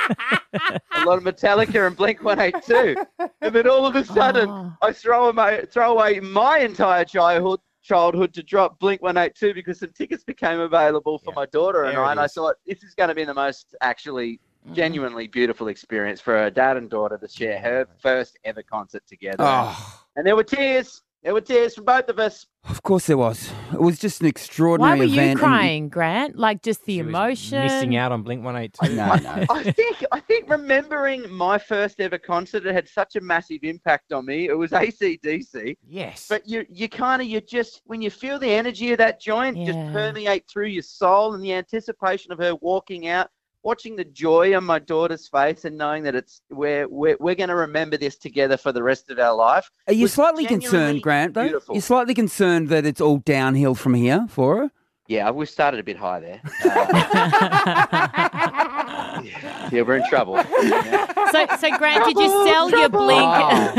a 0.96 1.04
lot 1.04 1.18
of 1.18 1.24
Metallica 1.26 1.86
and 1.88 1.96
Blink 1.98 2.24
One 2.24 2.40
Eight 2.40 2.56
Two, 2.66 2.96
and 3.42 3.54
then 3.54 3.68
all 3.68 3.86
of 3.86 3.96
a 3.98 4.06
sudden 4.06 4.50
Oh. 4.50 4.74
I 4.82 4.94
throw 4.94 5.28
away 5.30 5.66
throw 5.70 5.92
away 5.92 6.22
my 6.22 6.60
entire 6.60 7.04
childhood 7.04 7.60
childhood 7.84 8.34
to 8.36 8.44
drop 8.44 8.80
Blink 8.80 9.02
One 9.02 9.18
Eight 9.18 9.36
Two 9.36 9.54
because 9.54 9.80
some 9.80 9.92
tickets 9.92 10.24
became 10.24 10.62
available 10.62 11.20
for 11.20 11.32
Yeah. 11.32 11.42
my 11.42 11.46
daughter 11.48 11.84
and 11.84 11.98
There 11.98 12.06
I, 12.06 12.12
and 12.12 12.20
I 12.22 12.28
thought 12.28 12.56
this 12.66 12.82
is 12.82 12.94
going 12.96 13.10
to 13.10 13.16
be 13.16 13.26
the 13.26 13.34
most 13.34 13.76
actually. 13.82 14.40
Mm-hmm. 14.68 14.76
Genuinely 14.76 15.28
beautiful 15.28 15.70
experience 15.70 16.20
for 16.20 16.46
a 16.46 16.52
dad 16.52 16.76
and 16.78 16.90
daughter 16.90 17.18
to 17.18 17.28
share 17.28 17.58
her 17.60 17.88
first 18.02 18.38
ever 18.44 18.62
concert 18.64 19.04
together. 19.08 19.38
Oh, 19.40 20.02
And 20.18 20.26
there 20.28 20.36
were 20.36 20.44
tears. 20.44 21.02
There 21.24 21.34
were 21.34 21.42
tears 21.42 21.74
from 21.76 21.86
both 21.86 22.08
of 22.10 22.20
us. 22.20 22.46
of 22.70 22.84
course 22.84 23.08
there 23.08 23.18
was. 23.18 23.50
It 23.74 23.82
was 23.82 23.98
just 23.98 24.22
an 24.22 24.28
extraordinary. 24.28 25.00
Why 25.00 25.04
extraordinary 25.06 25.08
were 25.08 25.14
you 25.16 25.22
event. 25.22 25.32
and- 25.32 25.40
crying, 25.40 25.90
Grant? 25.90 26.36
Like 26.38 26.62
just 26.62 26.86
the 26.86 26.98
She 26.98 27.02
was 27.02 27.08
emotion. 27.10 27.64
missing 27.64 27.96
out 27.96 28.12
on 28.12 28.22
Blink 28.24 28.44
One 28.46 28.56
Eight 28.56 28.74
Two. 28.82 28.94
No, 28.96 29.16
no. 29.16 29.46
I 29.50 29.72
think 29.72 30.06
I 30.12 30.20
think 30.20 30.50
remembering 30.50 31.30
my 31.34 31.58
first 31.58 32.00
ever 32.00 32.18
concert 32.18 32.66
it 32.66 32.74
had 32.74 32.88
such 32.88 33.16
a 33.16 33.22
massive 33.22 33.60
impact 33.64 34.14
on 34.14 34.26
me. 34.26 34.48
It 34.48 34.54
was 34.58 34.72
ACDC. 34.72 35.78
Yes, 35.88 36.28
But 36.30 36.48
you 36.48 36.66
you 36.70 36.88
kind 36.88 37.22
of 37.22 37.28
you 37.28 37.42
just 37.42 37.82
when 37.86 38.02
you 38.02 38.10
feel 38.12 38.38
the 38.38 38.52
energy 38.52 38.92
of 38.92 38.98
that 39.00 39.20
joint 39.20 39.58
just 39.66 39.80
permeate 39.94 40.46
through 40.50 40.68
your 40.68 40.84
soul 40.84 41.34
and 41.34 41.44
the 41.44 41.54
anticipation 41.54 42.32
of 42.32 42.38
her 42.38 42.56
walking 42.56 43.08
out, 43.08 43.30
watching 43.68 43.98
the 43.98 44.06
joy 44.06 44.56
on 44.56 44.64
my 44.64 44.80
daughter's 44.80 45.28
face 45.28 45.66
and 45.66 45.78
knowing 45.78 46.02
that 46.04 46.16
it's 46.16 46.42
we're 46.50 46.88
we're, 46.88 47.18
we're 47.20 47.36
going 47.36 47.50
to 47.50 47.56
remember 47.56 47.98
this 47.98 48.16
together 48.16 48.56
for 48.56 48.72
the 48.72 48.82
rest 48.82 49.10
of 49.12 49.20
our 49.20 49.36
life. 49.36 49.70
Are 49.88 49.94
you 49.94 50.08
slightly 50.08 50.46
concerned, 50.46 51.02
Grant? 51.02 51.34
Though 51.34 51.44
beautiful. 51.44 51.76
you're 51.76 51.82
slightly 51.82 52.14
concerned 52.14 52.70
that 52.70 52.86
it's 52.86 53.02
all 53.02 53.18
downhill 53.18 53.76
from 53.76 53.94
here 53.94 54.26
for 54.30 54.56
her. 54.56 54.72
Yeah, 55.10 55.32
we 55.32 55.46
started 55.46 55.82
a 55.82 55.84
bit 55.84 55.98
high 55.98 56.22
there. 56.22 56.42
Uh, 56.64 58.08
Yeah, 59.72 59.82
we're 59.82 59.98
in 59.98 60.08
trouble. 60.10 60.42
So, 61.30 61.46
so 61.60 61.78
Grant, 61.78 62.06
did 62.06 62.18
you 62.18 62.30
sell 62.48 62.70
your 62.70 62.88
blink? 62.88 63.20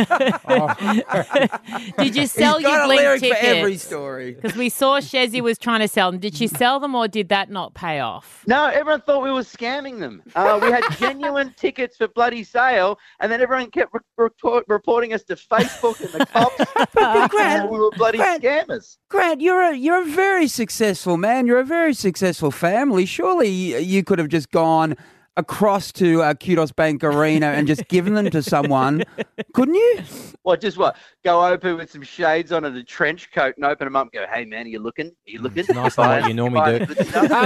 did 1.99 2.15
you 2.15 2.27
sell 2.27 2.59
He's 2.59 2.67
got 2.67 2.73
your 2.73 2.81
a 2.83 2.87
blink 2.87 3.01
lyric 3.01 3.21
tickets? 3.21 3.41
for 3.41 3.47
every 3.47 3.77
story. 3.79 4.33
Because 4.35 4.55
we 4.55 4.69
saw 4.69 5.01
Shezzy 5.01 5.41
was 5.41 5.57
trying 5.57 5.81
to 5.81 5.89
sell 5.89 6.11
them. 6.11 6.21
Did 6.21 6.35
she 6.35 6.47
sell 6.47 6.79
them 6.79 6.95
or 6.95 7.09
did 7.09 7.31
that 7.31 7.49
not 7.51 7.73
pay 7.73 8.01
off? 8.01 8.45
No, 8.47 8.67
everyone 8.67 9.01
thought 9.01 9.23
we 9.23 9.31
were 9.33 9.41
scamming 9.41 9.99
them. 9.99 10.23
Uh, 10.37 10.59
we 10.63 10.71
had 10.71 10.85
genuine 10.99 11.55
tickets 11.57 11.97
for 11.97 12.09
bloody 12.09 12.45
sale, 12.45 12.99
and 13.21 13.33
then 13.33 13.41
everyone 13.41 13.71
kept 13.71 13.95
re- 13.95 14.01
report- 14.19 14.65
reporting 14.69 15.15
us 15.15 15.23
to 15.25 15.35
Facebook 15.35 15.99
and 16.01 16.11
the 16.21 16.27
cops. 16.27 17.31
Grant, 17.31 17.71
we 17.71 17.79
were 17.79 17.91
bloody 17.93 18.19
Grant, 18.19 18.43
scammers. 18.43 18.99
Grant, 19.09 19.41
you're 19.41 19.63
a 19.63 19.75
you're 19.75 20.03
a 20.03 20.07
very 20.07 20.49
successful 20.49 21.17
man. 21.17 21.47
You're 21.47 21.61
a 21.61 21.65
very 21.65 21.95
successful 21.95 22.51
family. 22.51 23.07
Surely 23.07 23.49
you 23.49 24.05
could 24.05 24.19
have 24.19 24.29
just 24.29 24.51
gone 24.51 24.97
across 25.39 25.93
to 25.93 26.21
uh, 26.23 26.35
Kudos 26.35 26.73
Bank 26.73 27.03
Arena 27.03 27.47
and 27.47 27.67
just 27.67 27.89
given 27.89 28.13
them 28.15 28.29
to 28.31 28.43
someone, 28.43 29.05
couldn't 29.55 29.77
you? 29.77 30.01
What, 30.43 30.61
just 30.61 30.77
what? 30.77 30.97
Go 31.25 31.47
open 31.47 31.77
with 31.77 31.91
some 31.91 32.03
shades 32.03 32.53
on 32.53 32.65
and 32.65 32.77
a 32.77 32.83
trench 32.85 33.31
coat 33.33 33.55
and 33.57 33.65
open 33.65 33.87
them 33.87 33.97
up 33.97 34.09
and 34.13 34.13
go, 34.13 34.27
hey, 34.31 34.45
man, 34.45 34.67
are 34.67 34.69
you 34.69 34.81
looking? 34.81 35.07
Are 35.07 35.13
you 35.25 35.41
looking? 35.41 35.61
It's 35.61 35.69
nicer 35.71 36.03
than 36.03 36.21
what 36.21 36.29
you 36.29 36.35
normally 36.35 36.79
do. 36.81 36.85
Um, 36.85 36.89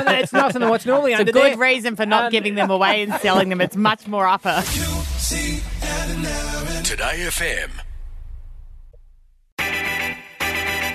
it's 0.09 0.33
nicer 0.33 0.59
than 0.59 0.69
what's 0.71 0.87
normally 0.87 1.13
It's 1.13 1.21
a 1.21 1.25
good 1.27 1.35
there. 1.35 1.57
reason 1.59 1.95
for 1.95 2.07
not 2.07 2.25
Um, 2.27 2.31
giving 2.33 2.55
them 2.55 2.71
away 2.71 3.03
and 3.03 3.13
selling 3.21 3.51
them. 3.51 3.61
It's 3.61 3.77
much 3.77 4.09
more 4.09 4.27
upper. 4.27 4.63
Today 6.83 7.27
FM. 7.29 7.71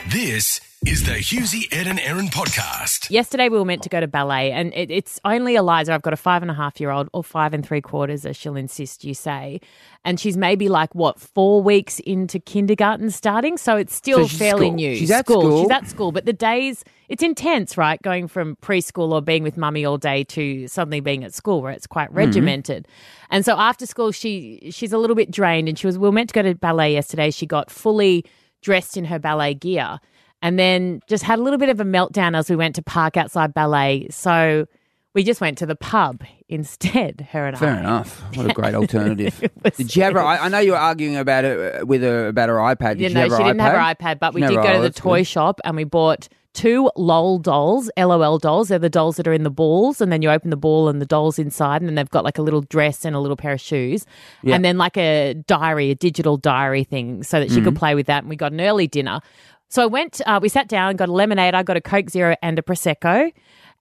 This 0.10 0.60
is 0.86 1.04
the 1.06 1.14
Hughesy, 1.14 1.68
Ed 1.72 1.88
and 1.88 2.00
Erin 2.00 2.28
podcast. 2.28 3.10
Yesterday 3.10 3.50
we 3.50 3.58
were 3.58 3.66
meant 3.66 3.82
to 3.84 3.90
go 3.90 4.00
to 4.00 4.08
ballet, 4.08 4.52
and 4.52 4.72
it, 4.76 4.92
it's 4.92 5.20
only 5.26 5.56
Eliza. 5.56 5.92
I've 5.92 6.04
got 6.04 6.14
a 6.14 6.18
five 6.18 6.44
and 6.44 6.52
a 6.52 6.54
half 6.54 6.80
year 6.80 6.92
old, 6.92 7.10
or 7.14 7.24
five 7.24 7.54
and 7.54 7.66
three 7.66 7.82
quarters, 7.82 8.26
as 8.26 8.38
she'll 8.38 8.56
insist 8.56 9.04
you 9.04 9.16
say, 9.16 9.60
and 10.06 10.20
she's 10.20 10.38
maybe 10.38 10.70
like 10.70 10.94
what 10.94 11.20
four 11.20 11.64
weeks 11.64 12.00
into 12.02 12.40
kindergarten 12.40 13.10
starting, 13.10 13.58
so 13.58 13.76
it's 13.76 13.96
still 13.96 14.20
So 14.20 14.28
she's 14.28 14.38
fairly 14.38 14.68
school. 14.68 14.76
new. 14.76 14.96
She's 14.96 15.10
at 15.10 15.26
school. 15.26 15.64
She's 15.64 15.72
at 15.72 15.88
school, 15.88 16.12
but 16.12 16.26
the 16.26 16.34
days 16.34 16.84
it's 17.10 17.24
intense, 17.24 17.76
right? 17.76 18.00
Going 18.02 18.28
from 18.28 18.56
preschool 18.58 19.12
or 19.12 19.22
being 19.22 19.42
with 19.42 19.58
mummy 19.58 19.84
all 19.84 19.98
day 19.98 20.24
to 20.26 20.68
suddenly 20.68 21.00
being 21.00 21.24
at 21.24 21.34
school, 21.34 21.62
where 21.64 21.72
it's 21.72 21.88
quite 21.88 22.10
mm-hmm. 22.10 22.20
regimented. 22.20 22.88
And 23.32 23.44
so 23.44 23.58
after 23.58 23.88
school, 23.88 24.12
she 24.12 24.70
she's 24.72 24.94
a 24.94 25.00
little 25.00 25.16
bit 25.16 25.32
drained, 25.32 25.68
and 25.68 25.78
she 25.78 25.88
was 25.88 25.98
we 25.98 26.08
were 26.08 26.14
meant 26.14 26.30
to 26.30 26.34
go 26.34 26.44
to 26.44 26.54
ballet 26.54 26.94
yesterday. 26.94 27.32
She 27.32 27.48
got 27.48 27.72
fully 27.72 28.26
dressed 28.62 28.96
in 28.96 29.06
her 29.06 29.18
ballet 29.18 29.56
gear 29.56 30.00
and 30.42 30.58
then 30.60 31.02
just 31.08 31.24
had 31.24 31.40
a 31.40 31.42
little 31.42 31.60
bit 31.60 31.70
of 31.70 31.80
a 31.80 31.84
meltdown 31.86 32.36
as 32.38 32.50
we 32.50 32.56
went 32.56 32.76
to 32.76 32.82
park 32.82 33.18
outside 33.18 33.54
ballet. 33.54 34.08
So 34.12 34.68
we 35.16 35.24
just 35.24 35.42
went 35.42 35.58
to 35.60 35.66
the 35.66 35.76
pub 35.76 36.24
instead, 36.48 37.28
her 37.32 37.48
and 37.48 37.56
I. 37.56 37.60
Fair 37.60 37.78
enough. 37.80 38.22
What 38.36 38.50
a 38.50 38.54
great 38.54 38.76
alternative. 38.82 39.50
Did 39.78 39.96
you 39.96 40.04
have 40.04 40.14
her? 40.14 40.20
I, 40.20 40.38
I 40.38 40.50
know 40.50 40.60
you 40.60 40.72
were 40.72 40.78
arguing 40.78 41.16
about 41.18 41.44
it 41.46 41.82
uh, 41.82 41.86
with 41.86 42.02
her 42.04 42.28
about 42.28 42.50
her 42.50 42.56
iPad. 42.58 42.98
Did 42.98 43.02
You 43.02 43.08
she 43.10 43.14
know, 43.16 43.22
have 43.22 43.32
her 43.32 43.38
she 43.38 43.44
didn't 43.44 43.60
iPad? 43.60 43.64
have 43.64 43.74
her 43.74 43.96
iPad, 44.16 44.20
but 44.20 44.34
we 44.34 44.42
did 44.42 44.56
go 44.56 44.74
to 44.74 44.82
the 44.82 44.90
toy 44.92 45.20
good. 45.22 45.28
shop 45.28 45.60
and 45.66 45.76
we 45.76 45.84
bought 45.86 46.28
two 46.54 46.90
LOL 46.96 47.38
dolls, 47.38 47.90
LOL 47.98 48.40
dolls. 48.40 48.70
They're 48.70 48.80
the 48.80 48.90
dolls 48.90 49.18
that 49.18 49.28
are 49.28 49.34
in 49.34 49.44
the 49.44 49.52
balls, 49.52 50.02
and 50.02 50.12
then 50.12 50.22
you 50.24 50.30
open 50.32 50.50
the 50.50 50.58
ball 50.58 50.90
and 50.90 51.00
the 51.00 51.06
doll's 51.06 51.38
inside, 51.38 51.82
and 51.82 51.88
then 51.88 51.94
they've 51.96 52.10
got 52.10 52.24
like 52.24 52.38
a 52.40 52.42
little 52.42 52.62
dress 52.62 53.06
and 53.06 53.16
a 53.16 53.20
little 53.20 53.38
pair 53.38 53.54
of 53.54 53.62
shoes, 53.62 54.06
Yeah. 54.42 54.56
and 54.56 54.66
then 54.66 54.78
like 54.78 54.98
a 54.98 55.36
diary, 55.46 55.92
a 55.92 55.96
digital 55.96 56.36
diary 56.38 56.84
thing, 56.84 57.22
so 57.24 57.40
that 57.40 57.50
she 57.50 57.58
Mm-hmm. 57.58 57.66
could 57.66 57.76
play 57.76 57.94
with 57.96 58.08
that. 58.08 58.24
And 58.24 58.30
we 58.30 58.36
got 58.36 58.54
an 58.54 58.62
early 58.62 58.88
dinner. 58.88 59.20
So 59.70 59.84
I 59.84 59.86
went, 59.86 60.22
uh, 60.26 60.40
we 60.42 60.50
sat 60.50 60.68
down, 60.68 60.96
got 60.96 61.10
a 61.10 61.14
lemonade. 61.14 61.54
I 61.54 61.64
got 61.64 61.78
a 61.78 61.82
Coke 61.82 62.10
Zero 62.10 62.36
and 62.42 62.58
a 62.58 62.62
Prosecco. 62.62 63.32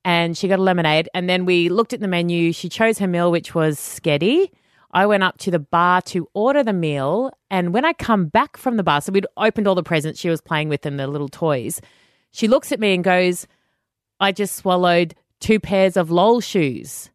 And 0.05 0.37
she 0.37 0.49
got 0.49 0.59
a 0.59 0.63
lemonade. 0.63 1.09
And 1.15 1.29
then 1.29 1.45
we 1.45 1.69
looked 1.69 1.93
at 1.93 2.01
the 2.01 2.09
menu. 2.09 2.53
She 2.53 2.69
chose 2.69 2.99
her 2.99 3.07
meal, 3.07 3.31
which 3.31 3.55
was 3.55 3.79
sketty. 3.79 4.51
I 4.93 5.07
went 5.07 5.23
up 5.23 5.39
to 5.39 5.51
the 5.51 5.59
bar 5.59 6.01
to 6.03 6.29
order 6.33 6.63
the 6.63 6.73
meal. 6.73 7.31
And 7.51 7.75
when 7.75 7.85
I 7.85 7.93
come 7.93 8.27
back 8.27 8.57
from 8.57 8.77
the 8.77 8.83
bar, 8.83 9.01
so 9.01 9.13
we'd 9.13 9.27
opened 9.37 9.67
all 9.67 9.75
the 9.75 9.83
presents 9.83 10.21
she 10.21 10.29
was 10.29 10.41
playing 10.41 10.69
with 10.69 10.87
and 10.87 10.99
the 10.99 11.07
little 11.07 11.29
toys. 11.29 11.81
She 12.31 12.49
looks 12.49 12.73
at 12.73 12.81
me 12.81 12.95
and 12.95 13.03
goes, 13.03 13.47
I 14.21 14.33
just 14.33 14.57
swallowed 14.57 15.15
two 15.41 15.61
pairs 15.61 15.97
of 15.97 16.11
LOL 16.11 16.41
shoes. 16.41 17.11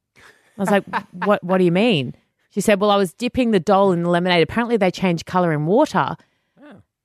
I 0.57 0.61
was 0.61 0.69
like, 0.71 0.83
what, 1.11 1.43
what 1.43 1.57
do 1.57 1.63
you 1.63 1.71
mean? 1.71 2.13
She 2.51 2.61
said, 2.61 2.79
Well, 2.81 2.91
I 2.91 2.97
was 2.97 3.13
dipping 3.13 3.51
the 3.51 3.59
doll 3.59 3.93
in 3.93 4.03
the 4.03 4.09
lemonade. 4.09 4.43
Apparently, 4.43 4.77
they 4.77 4.91
change 4.91 5.25
color 5.25 5.53
in 5.53 5.65
water. 5.65 6.15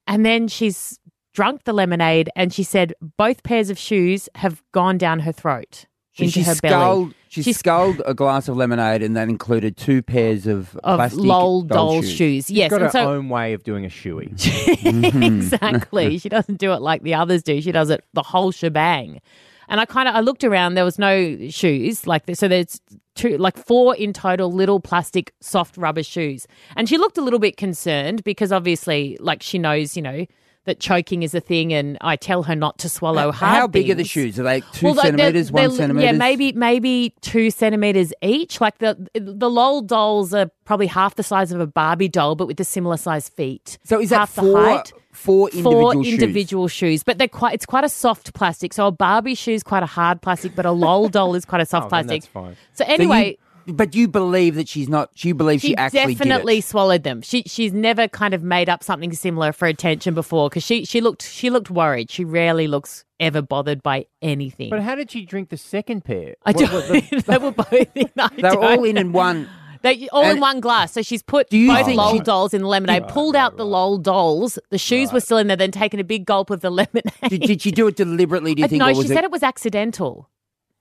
And 0.09 0.25
then 0.27 0.47
she's 0.49 1.01
drunk 1.37 1.65
the 1.65 1.73
lemonade 1.73 2.29
and 2.35 2.53
she 2.53 2.63
said 2.63 2.95
both 3.19 3.43
pairs 3.43 3.69
of 3.71 3.79
shoes 3.79 4.29
have 4.37 4.63
gone 4.73 4.97
down 4.97 5.21
her 5.21 5.33
throat 5.33 5.85
She, 6.13 6.25
into 6.25 6.33
she 6.35 6.43
her 6.45 6.55
belly. 6.57 6.83
sculled, 6.85 7.15
she 7.29 7.43
She's- 7.43 7.59
sculled 7.59 8.01
a 8.07 8.15
glass 8.15 8.49
of 8.49 8.57
lemonade, 8.57 9.03
and 9.03 9.15
that 9.19 9.29
included 9.29 9.77
two 9.77 10.01
pairs 10.03 10.47
of, 10.47 10.75
Of 10.83 10.97
plastic 10.99 11.21
lol 11.23 11.61
doll 11.63 11.77
doll 11.93 12.01
shoes. 12.03 12.17
shoes. 12.17 12.51
Yes. 12.51 12.71
got 12.71 12.77
and 12.77 12.85
her 12.85 12.91
so 12.91 13.13
own 13.13 13.29
way 13.29 13.53
of 13.53 13.63
doing 13.65 13.85
a 13.85 13.89
shoey. 13.89 14.29
Mm-hmm. 14.87 15.23
exactly. 15.23 16.17
she 16.23 16.29
doesn't 16.31 16.59
do 16.59 16.73
it 16.73 16.81
like 16.81 17.03
the 17.03 17.15
others 17.15 17.43
do. 17.43 17.61
She 17.61 17.73
does 17.73 17.91
it 17.91 18.03
the 18.15 18.23
whole 18.23 18.51
shebang. 18.53 19.21
And 19.69 19.81
I 19.81 19.85
kind 19.85 20.09
of 20.09 20.15
I 20.15 20.21
looked 20.21 20.45
around. 20.45 20.75
There 20.75 20.85
was 20.85 20.99
no 20.99 21.49
shoes 21.51 22.07
like 22.07 22.27
this. 22.27 22.39
So 22.39 22.47
there's 22.49 22.81
two, 23.17 23.37
like 23.37 23.57
four 23.59 23.95
in 23.97 24.13
total, 24.13 24.51
little 24.53 24.79
plastic 24.81 25.35
soft 25.41 25.77
rubber 25.77 26.03
shoes. 26.05 26.47
And 26.77 26.89
she 26.89 26.97
looked 26.99 27.19
a 27.19 27.21
little 27.21 27.41
bit 27.41 27.57
concerned 27.57 28.23
because 28.25 28.53
obviously, 28.53 29.17
like 29.21 29.43
she 29.43 29.59
knows, 29.59 29.97
you 29.97 30.03
know, 30.03 30.25
that 30.67 30.79
choking 30.79 31.23
is 31.23 31.35
a 31.35 31.41
thing. 31.41 31.73
And 31.73 31.97
I 32.01 32.17
tell 32.17 32.43
her 32.45 32.55
not 32.55 32.79
to 32.79 32.89
swallow 32.89 33.33
hard. 33.33 33.57
How 33.57 33.67
big 33.67 33.89
are 33.91 33.95
the 33.95 34.05
shoes? 34.05 34.39
Are 34.39 34.43
they 34.43 34.61
two 34.73 34.87
Well, 34.87 34.95
they're- 34.95 35.05
centimeters, 35.05 35.49
they're- 35.51 35.63
one 35.63 35.69
they're- 35.71 35.77
centimeter? 35.77 36.07
Yeah, 36.07 36.13
maybe 36.13 36.53
maybe 36.53 37.15
two 37.23 37.51
centimeters 37.51 38.13
each. 38.23 38.61
Like 38.61 38.79
the 38.79 38.97
the 39.15 39.49
lol 39.51 39.81
dolls 39.83 40.35
are 40.35 40.51
probably 40.65 40.87
half 40.89 41.15
the 41.15 41.23
size 41.23 41.51
of 41.53 41.61
a 41.61 41.67
Barbie 41.67 42.09
doll, 42.09 42.35
but 42.37 42.47
with 42.47 42.59
the 42.59 42.65
similar 42.65 42.97
size 42.97 43.29
feet. 43.29 43.79
So 43.85 44.01
is 44.01 44.11
that 44.11 44.19
half 44.19 44.31
four, 44.31 44.53
the 44.53 44.69
height? 44.69 44.93
four 45.13 45.49
individual 45.49 45.93
Four 45.93 46.05
shoes? 46.05 46.13
individual 46.15 46.69
shoes, 46.69 47.03
but 47.03 47.19
they're 47.19 47.29
quite. 47.29 47.55
It's 47.55 47.67
quite 47.67 47.85
a 47.85 47.89
soft 47.89 48.35
plastic. 48.35 48.73
So 48.75 48.87
a 48.87 48.93
Barbie 48.93 49.35
shoe 49.35 49.53
is 49.53 49.63
quite 49.63 49.83
a 49.83 49.87
hard 49.87 50.21
plastic, 50.21 50.55
but 50.55 50.67
a 50.67 50.73
lol 50.73 51.09
doll 51.09 51.35
is 51.35 51.45
quite 51.45 51.61
a 51.63 51.67
soft 51.67 51.87
Oh, 51.87 51.97
then 51.97 52.05
plastic. 52.07 52.23
that's 52.23 52.33
fine. 52.33 52.57
So 52.75 52.85
So 52.85 52.89
you- 52.91 52.95
anyway, 52.95 53.39
but 53.67 53.95
you 53.95 54.09
believe 54.09 54.55
that 54.55 54.69
she's 54.69 54.89
not. 54.89 55.11
She 55.15 55.33
believes 55.33 55.63
she, 55.63 55.69
she 55.69 55.77
actually 55.77 56.15
definitely 56.15 56.55
did 56.57 56.65
it. 56.65 56.69
swallowed 56.69 57.03
them. 57.03 57.23
She 57.23 57.43
she's 57.47 57.73
never 57.73 58.09
kind 58.09 58.35
of 58.35 58.43
made 58.43 58.69
up 58.69 58.83
something 58.83 59.13
similar 59.13 59.53
for 59.53 59.67
attention 59.67 60.15
before 60.15 60.49
because 60.49 60.65
she 60.65 60.85
she 60.85 61.01
looked 61.01 61.23
she 61.23 61.51
looked 61.51 61.71
worried. 61.71 62.11
She 62.11 62.25
rarely 62.25 62.67
looks 62.69 63.05
ever 63.19 63.43
bothered 63.43 63.83
by 63.83 64.07
anything. 64.23 64.71
But 64.71 64.83
how 64.83 64.95
did 64.95 65.11
she 65.11 65.25
drink 65.25 65.49
the 65.49 65.57
second 65.57 66.05
pair? 66.05 66.35
I 66.45 66.53
don't. 66.53 66.73
what 66.73 66.89
the- 66.89 67.25
they 67.27 67.39
were 67.39 67.53
both. 67.53 67.73
In, 67.97 68.11
I 68.19 68.29
They're 68.39 68.59
all 68.59 68.85
in 68.85 68.97
in 68.99 69.13
one. 69.13 69.49
They 69.83 70.09
all 70.09 70.25
in 70.29 70.41
one 70.41 70.61
glass. 70.61 70.93
So 70.93 71.03
she's 71.03 71.23
put 71.23 71.49
Do 71.51 71.57
you 71.59 71.69
both 71.73 71.87
think 71.87 71.99
lol 71.99 72.13
she- 72.15 72.21
dolls 72.21 72.55
in 72.55 72.63
the 72.63 72.67
lemonade, 72.69 73.07
pulled 73.09 73.37
out 73.37 73.57
the 73.57 73.67
lol 73.67 73.99
dolls. 73.99 74.59
The 74.71 74.79
shoes 74.79 75.13
were 75.13 75.21
still 75.21 75.37
in 75.39 75.47
there, 75.47 75.57
then 75.57 75.71
taken 75.71 76.01
a 76.01 76.05
big 76.05 76.25
gulp 76.25 76.51
of 76.51 76.61
the 76.61 76.71
lemonade. 76.81 77.03
Did, 77.29 77.43
did 77.43 77.63
she 77.63 77.71
do 77.71 77.87
it 77.87 77.95
deliberately? 77.97 78.55
Do 78.55 78.61
you 78.61 78.65
I- 78.65 78.69
think? 78.69 78.81
no, 78.81 78.87
or 78.89 78.95
she 78.95 78.99
was 78.99 79.09
said 79.09 79.19
it, 79.19 79.25
it 79.27 79.31
was 79.31 79.43
accidental. 79.43 80.29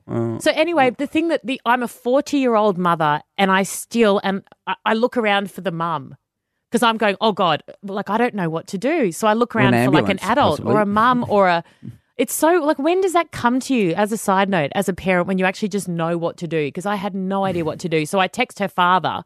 Oh. 0.07 0.37
So 0.39 0.51
anyway, 0.51 0.91
the 0.91 1.07
thing 1.07 1.29
that 1.29 1.45
the 1.45 1.59
I'm 1.65 1.81
a 1.81 1.87
40 1.87 2.37
year 2.37 2.55
old 2.55 2.77
mother, 2.77 3.21
and 3.37 3.51
I 3.51 3.63
still 3.63 4.21
and 4.23 4.43
I, 4.67 4.75
I 4.85 4.93
look 4.93 5.17
around 5.17 5.51
for 5.51 5.61
the 5.61 5.71
mum 5.71 6.15
because 6.69 6.83
I'm 6.83 6.97
going, 6.97 7.15
oh 7.21 7.31
god, 7.31 7.63
like 7.83 8.09
I 8.09 8.17
don't 8.17 8.35
know 8.35 8.49
what 8.49 8.67
to 8.67 8.77
do. 8.77 9.11
So 9.11 9.27
I 9.27 9.33
look 9.33 9.55
around 9.55 9.73
for 9.85 9.91
like 9.91 10.09
an 10.09 10.19
adult 10.21 10.59
or 10.59 10.81
a 10.81 10.85
mum 10.85 11.25
or 11.29 11.47
a. 11.47 11.63
It's 12.17 12.33
so 12.33 12.53
like 12.63 12.77
when 12.79 13.01
does 13.01 13.13
that 13.13 13.31
come 13.31 13.59
to 13.61 13.75
you 13.75 13.93
as 13.93 14.11
a 14.11 14.17
side 14.17 14.47
note 14.49 14.71
as 14.75 14.87
a 14.87 14.93
parent 14.93 15.27
when 15.27 15.37
you 15.37 15.45
actually 15.45 15.69
just 15.69 15.87
know 15.87 16.17
what 16.17 16.37
to 16.37 16.47
do? 16.47 16.67
Because 16.67 16.85
I 16.85 16.95
had 16.95 17.15
no 17.15 17.43
idea 17.43 17.65
what 17.65 17.79
to 17.79 17.89
do. 17.89 18.05
So 18.05 18.19
I 18.19 18.27
text 18.27 18.59
her 18.59 18.67
father, 18.67 19.23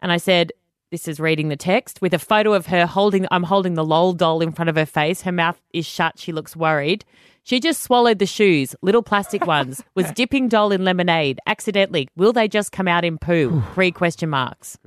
and 0.00 0.12
I 0.12 0.18
said. 0.18 0.52
This 0.90 1.08
is 1.08 1.18
reading 1.18 1.48
the 1.48 1.56
text 1.56 2.00
with 2.00 2.14
a 2.14 2.20
photo 2.20 2.52
of 2.52 2.66
her 2.66 2.86
holding. 2.86 3.26
I'm 3.32 3.42
holding 3.42 3.74
the 3.74 3.84
lol 3.84 4.12
doll 4.12 4.40
in 4.40 4.52
front 4.52 4.68
of 4.68 4.76
her 4.76 4.86
face. 4.86 5.22
Her 5.22 5.32
mouth 5.32 5.60
is 5.72 5.84
shut. 5.84 6.20
She 6.20 6.30
looks 6.30 6.54
worried. 6.54 7.04
She 7.44 7.60
just 7.60 7.82
swallowed 7.82 8.18
the 8.18 8.26
shoes, 8.26 8.74
little 8.80 9.02
plastic 9.02 9.46
ones, 9.46 9.82
was 9.94 10.10
dipping 10.14 10.48
doll 10.48 10.72
in 10.72 10.82
lemonade 10.82 11.38
accidentally. 11.46 12.08
Will 12.16 12.32
they 12.32 12.48
just 12.48 12.72
come 12.72 12.88
out 12.88 13.04
in 13.04 13.18
poo? 13.18 13.62
Three 13.74 13.92
question 13.92 14.30
marks. 14.30 14.78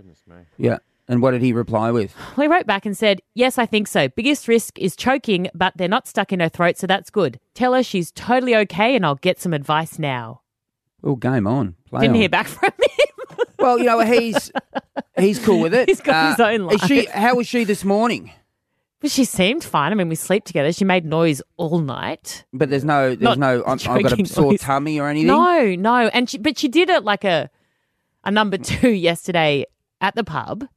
Yeah. 0.58 0.80
And 1.08 1.22
what 1.22 1.32
did 1.32 1.42
he 1.44 1.54
reply 1.54 1.92
with? 1.92 2.14
Well, 2.36 2.48
he 2.48 2.54
wrote 2.54 2.66
back 2.68 2.86
and 2.86 2.98
said, 2.98 3.22
Yes, 3.36 3.58
I 3.58 3.66
think 3.66 3.88
so. 3.88 4.10
Biggest 4.10 4.48
risk 4.48 4.78
is 4.80 4.96
choking, 4.96 5.50
but 5.54 5.74
they're 5.78 5.88
not 5.88 6.08
stuck 6.08 6.34
in 6.34 6.40
her 6.40 6.50
throat, 6.50 6.78
so 6.78 6.86
that's 6.88 7.10
good. 7.10 7.40
Tell 7.54 7.74
her 7.74 7.84
she's 7.84 8.12
totally 8.12 8.56
okay 8.56 8.96
and 8.96 9.06
I'll 9.06 9.16
get 9.16 9.40
some 9.40 9.54
advice 9.54 9.98
now. 10.00 10.42
Oh, 11.04 11.16
game 11.16 11.46
on. 11.48 11.76
Play 11.90 12.02
Didn't 12.02 12.16
on. 12.16 12.22
hear 12.22 12.30
back 12.30 12.48
from 12.48 12.72
him. 12.72 13.46
Well, 13.60 13.78
you 13.78 13.86
know 13.86 14.00
he's 14.00 14.52
he's 15.18 15.38
cool 15.40 15.62
with 15.62 15.74
it. 15.76 15.84
Uh, 15.84 15.86
He's 15.92 16.02
got 16.02 16.32
his 16.32 16.40
own 16.40 16.72
Is 16.72 16.82
she? 16.82 17.06
How 17.06 17.36
was 17.36 17.48
she 17.48 17.64
this 17.64 17.84
morning? 17.84 18.32
But 19.00 19.12
she 19.12 19.26
seemed 19.26 19.64
fine. 19.64 19.92
I 19.92 19.96
mean, 19.96 20.10
we 20.10 20.16
sleep 20.16 20.44
together. 20.46 20.72
She 20.74 20.84
made 20.84 21.06
noise 21.06 21.42
all 21.58 21.80
night. 21.80 22.46
But 22.52 22.70
there's 22.72 22.84
no, 22.84 23.10
there's 23.10 23.20
Not 23.20 23.38
no. 23.38 23.64
I'm, 23.66 23.74
I've 23.88 24.04
got 24.04 24.20
a 24.20 24.26
sore 24.26 24.52
noise. 24.52 24.62
tummy 24.62 25.00
or 25.00 25.08
anything. 25.08 25.28
No, 25.28 25.76
no. 25.76 26.08
And 26.14 26.28
she, 26.30 26.38
but 26.40 26.58
she 26.58 26.68
did 26.68 26.90
it 26.90 27.04
like 27.04 27.24
a 27.24 27.50
a 28.24 28.32
number 28.32 28.58
two 28.58 28.90
yesterday 29.10 29.66
at 30.02 30.16
the 30.16 30.24
pub 30.24 30.64
Yeah, 30.64 30.68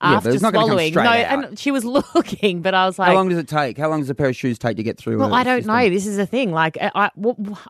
but 0.00 0.16
after 0.16 0.30
it's 0.30 0.42
not 0.42 0.52
gonna 0.52 0.62
come 0.66 0.68
swallowing. 0.68 0.92
straight 0.92 1.04
no, 1.04 1.10
out. 1.10 1.44
and 1.48 1.58
she 1.58 1.70
was 1.70 1.84
looking, 2.14 2.60
but 2.60 2.74
I 2.74 2.84
was 2.86 2.98
like, 2.98 3.08
How 3.08 3.14
long 3.14 3.30
does 3.30 3.38
it 3.38 3.48
take? 3.48 3.78
How 3.78 3.88
long 3.88 4.00
does 4.00 4.10
a 4.10 4.14
pair 4.14 4.28
of 4.28 4.36
shoes 4.36 4.58
take 4.58 4.76
to 4.76 4.82
get 4.82 4.98
through? 4.98 5.18
Well, 5.18 5.32
a 5.32 5.36
I 5.38 5.42
don't 5.42 5.60
system? 5.60 5.74
know. 5.74 5.88
This 5.88 6.06
is 6.06 6.18
the 6.18 6.26
thing. 6.26 6.52
Like, 6.52 6.76
I, 6.80 6.90
I, 6.94 7.10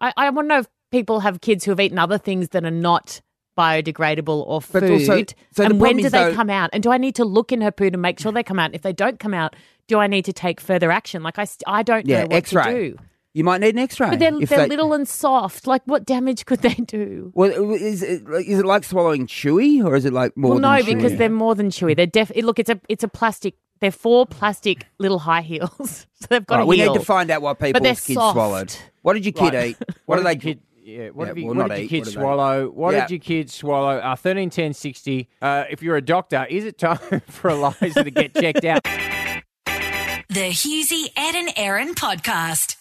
I, 0.01 0.13
I 0.17 0.31
want 0.31 0.47
to 0.47 0.49
know 0.55 0.59
if 0.59 0.67
people 0.91 1.21
have 1.21 1.41
kids 1.41 1.65
who 1.65 1.71
have 1.71 1.79
eaten 1.81 1.99
other 2.01 2.19
things 2.19 2.49
that 2.49 2.65
are 2.65 2.71
not 2.73 3.21
biodegradable 3.57 4.45
or 4.47 4.61
food. 4.61 4.81
But 4.81 4.91
also- 4.91 5.19
so 5.19 5.25
the 5.55 5.65
and 5.65 5.81
when 5.81 5.93
problem 5.93 5.97
do 5.99 6.07
is, 6.07 6.13
they 6.13 6.25
though- 6.25 6.35
come 6.35 6.51
out? 6.51 6.71
And 6.73 6.83
do 6.83 6.91
I 6.91 6.99
need 6.99 7.15
to 7.17 7.25
look 7.25 7.53
in 7.53 7.61
her 7.61 7.71
poo 7.71 7.91
to 7.91 7.99
make 7.99 8.19
sure 8.19 8.33
they 8.33 8.43
come 8.43 8.59
out? 8.59 8.75
If 8.75 8.83
they 8.83 8.93
don't 8.93 9.19
come 9.19 9.35
out, 9.35 9.55
do 9.91 9.99
I 9.99 10.07
need 10.07 10.25
to 10.27 10.33
take 10.33 10.61
further 10.61 10.91
action? 10.91 11.23
Like 11.23 11.39
I, 11.39 11.47
I 11.67 11.83
don't 11.83 12.07
Yeah, 12.07 12.21
know 12.21 12.29
what 12.29 12.33
X-ray. 12.37 12.63
to 12.65 12.71
do. 12.91 12.97
You 13.35 13.45
might 13.45 13.61
need 13.61 13.75
an 13.75 13.79
X-ray. 13.81 14.11
But 14.11 14.19
they're, 14.19 14.43
if 14.43 14.49
they're 14.49 14.59
they- 14.61 14.69
little 14.69 14.93
and 14.93 15.07
soft. 15.07 15.67
Like, 15.67 15.83
what 15.85 16.05
damage 16.07 16.47
could 16.47 16.63
they 16.63 16.75
do? 16.75 17.31
Well, 17.35 17.51
is 17.75 18.03
it, 18.03 18.23
is 18.29 18.59
it 18.61 18.67
like 18.67 18.83
swallowing 18.85 19.27
chewy, 19.27 19.85
or 19.85 19.95
is 19.95 20.05
it 20.05 20.13
like 20.13 20.37
more? 20.37 20.51
well, 20.53 20.61
than 20.61 20.63
no, 20.63 20.83
chewy? 20.83 20.97
because 20.97 21.17
they're 21.17 21.29
more 21.29 21.55
than 21.55 21.69
chewy. 21.71 21.95
They're 21.97 22.07
def. 22.07 22.33
Look, 22.37 22.59
it's 22.59 22.71
a 22.71 22.81
it's 22.89 23.05
a 23.05 23.09
plastic. 23.09 23.55
They're 23.81 23.91
four 23.93 24.27
plastic 24.27 24.87
little 24.99 25.19
high 25.21 25.41
heels, 25.43 26.07
so 26.15 26.27
they've 26.29 26.45
got 26.47 26.57
Right, 26.57 26.63
a 26.63 26.67
we 26.67 26.77
heel. 26.79 26.93
need 26.93 26.99
to 27.01 27.05
find 27.05 27.31
out 27.31 27.41
what 27.43 27.59
But 27.59 27.67
people's 27.67 27.83
they're 27.83 27.95
kids 27.95 28.15
soft. 28.15 28.35
swallowed. 28.35 28.77
What 29.03 29.15
did 29.15 29.25
your 29.25 29.33
kid 29.33 29.55
Right. 29.55 29.71
eat? 29.71 29.77
What, 30.07 30.17
do 30.17 30.23
did 30.23 30.27
they? 30.27 30.33
your 30.33 30.41
kid, 30.55 30.61
yeah, 30.83 31.09
what, 31.11 31.25
Yeah, 31.25 31.29
have 31.29 31.39
you, 31.39 31.47
well, 31.47 31.55
what 31.55 31.69
not 31.69 31.69
did 31.71 31.77
your 31.79 31.85
eat, 31.85 31.89
kids 31.89 32.09
what 32.09 32.13
do 32.13 32.19
they- 32.19 32.23
swallow? 32.23 32.71
What 32.71 32.95
Yeah. 32.95 33.01
did 33.07 33.11
your 33.13 33.21
kids 33.21 33.55
swallow? 33.55 33.97
Uh, 33.99 34.17
131060. 34.17 35.29
Uh, 35.41 35.65
if 35.71 35.83
you're 35.83 35.97
a 35.97 36.03
doctor, 36.03 36.47
is 36.51 36.65
it 36.65 36.79
time 36.79 36.99
for 37.29 37.51
Eliza 37.51 38.05
to 38.05 38.11
get 38.11 38.35
checked 38.35 38.65
out? 38.65 38.83
The 40.31 40.51
Hughesy, 40.51 41.07
Ed 41.17 41.35
and 41.35 41.51
Erin 41.57 41.95
podcast. 41.97 42.77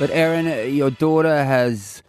But 0.00 0.10
Erin, 0.10 0.48
uh, 0.48 0.62
your 0.62 0.90
daughter 0.90 1.44
has 1.44 2.02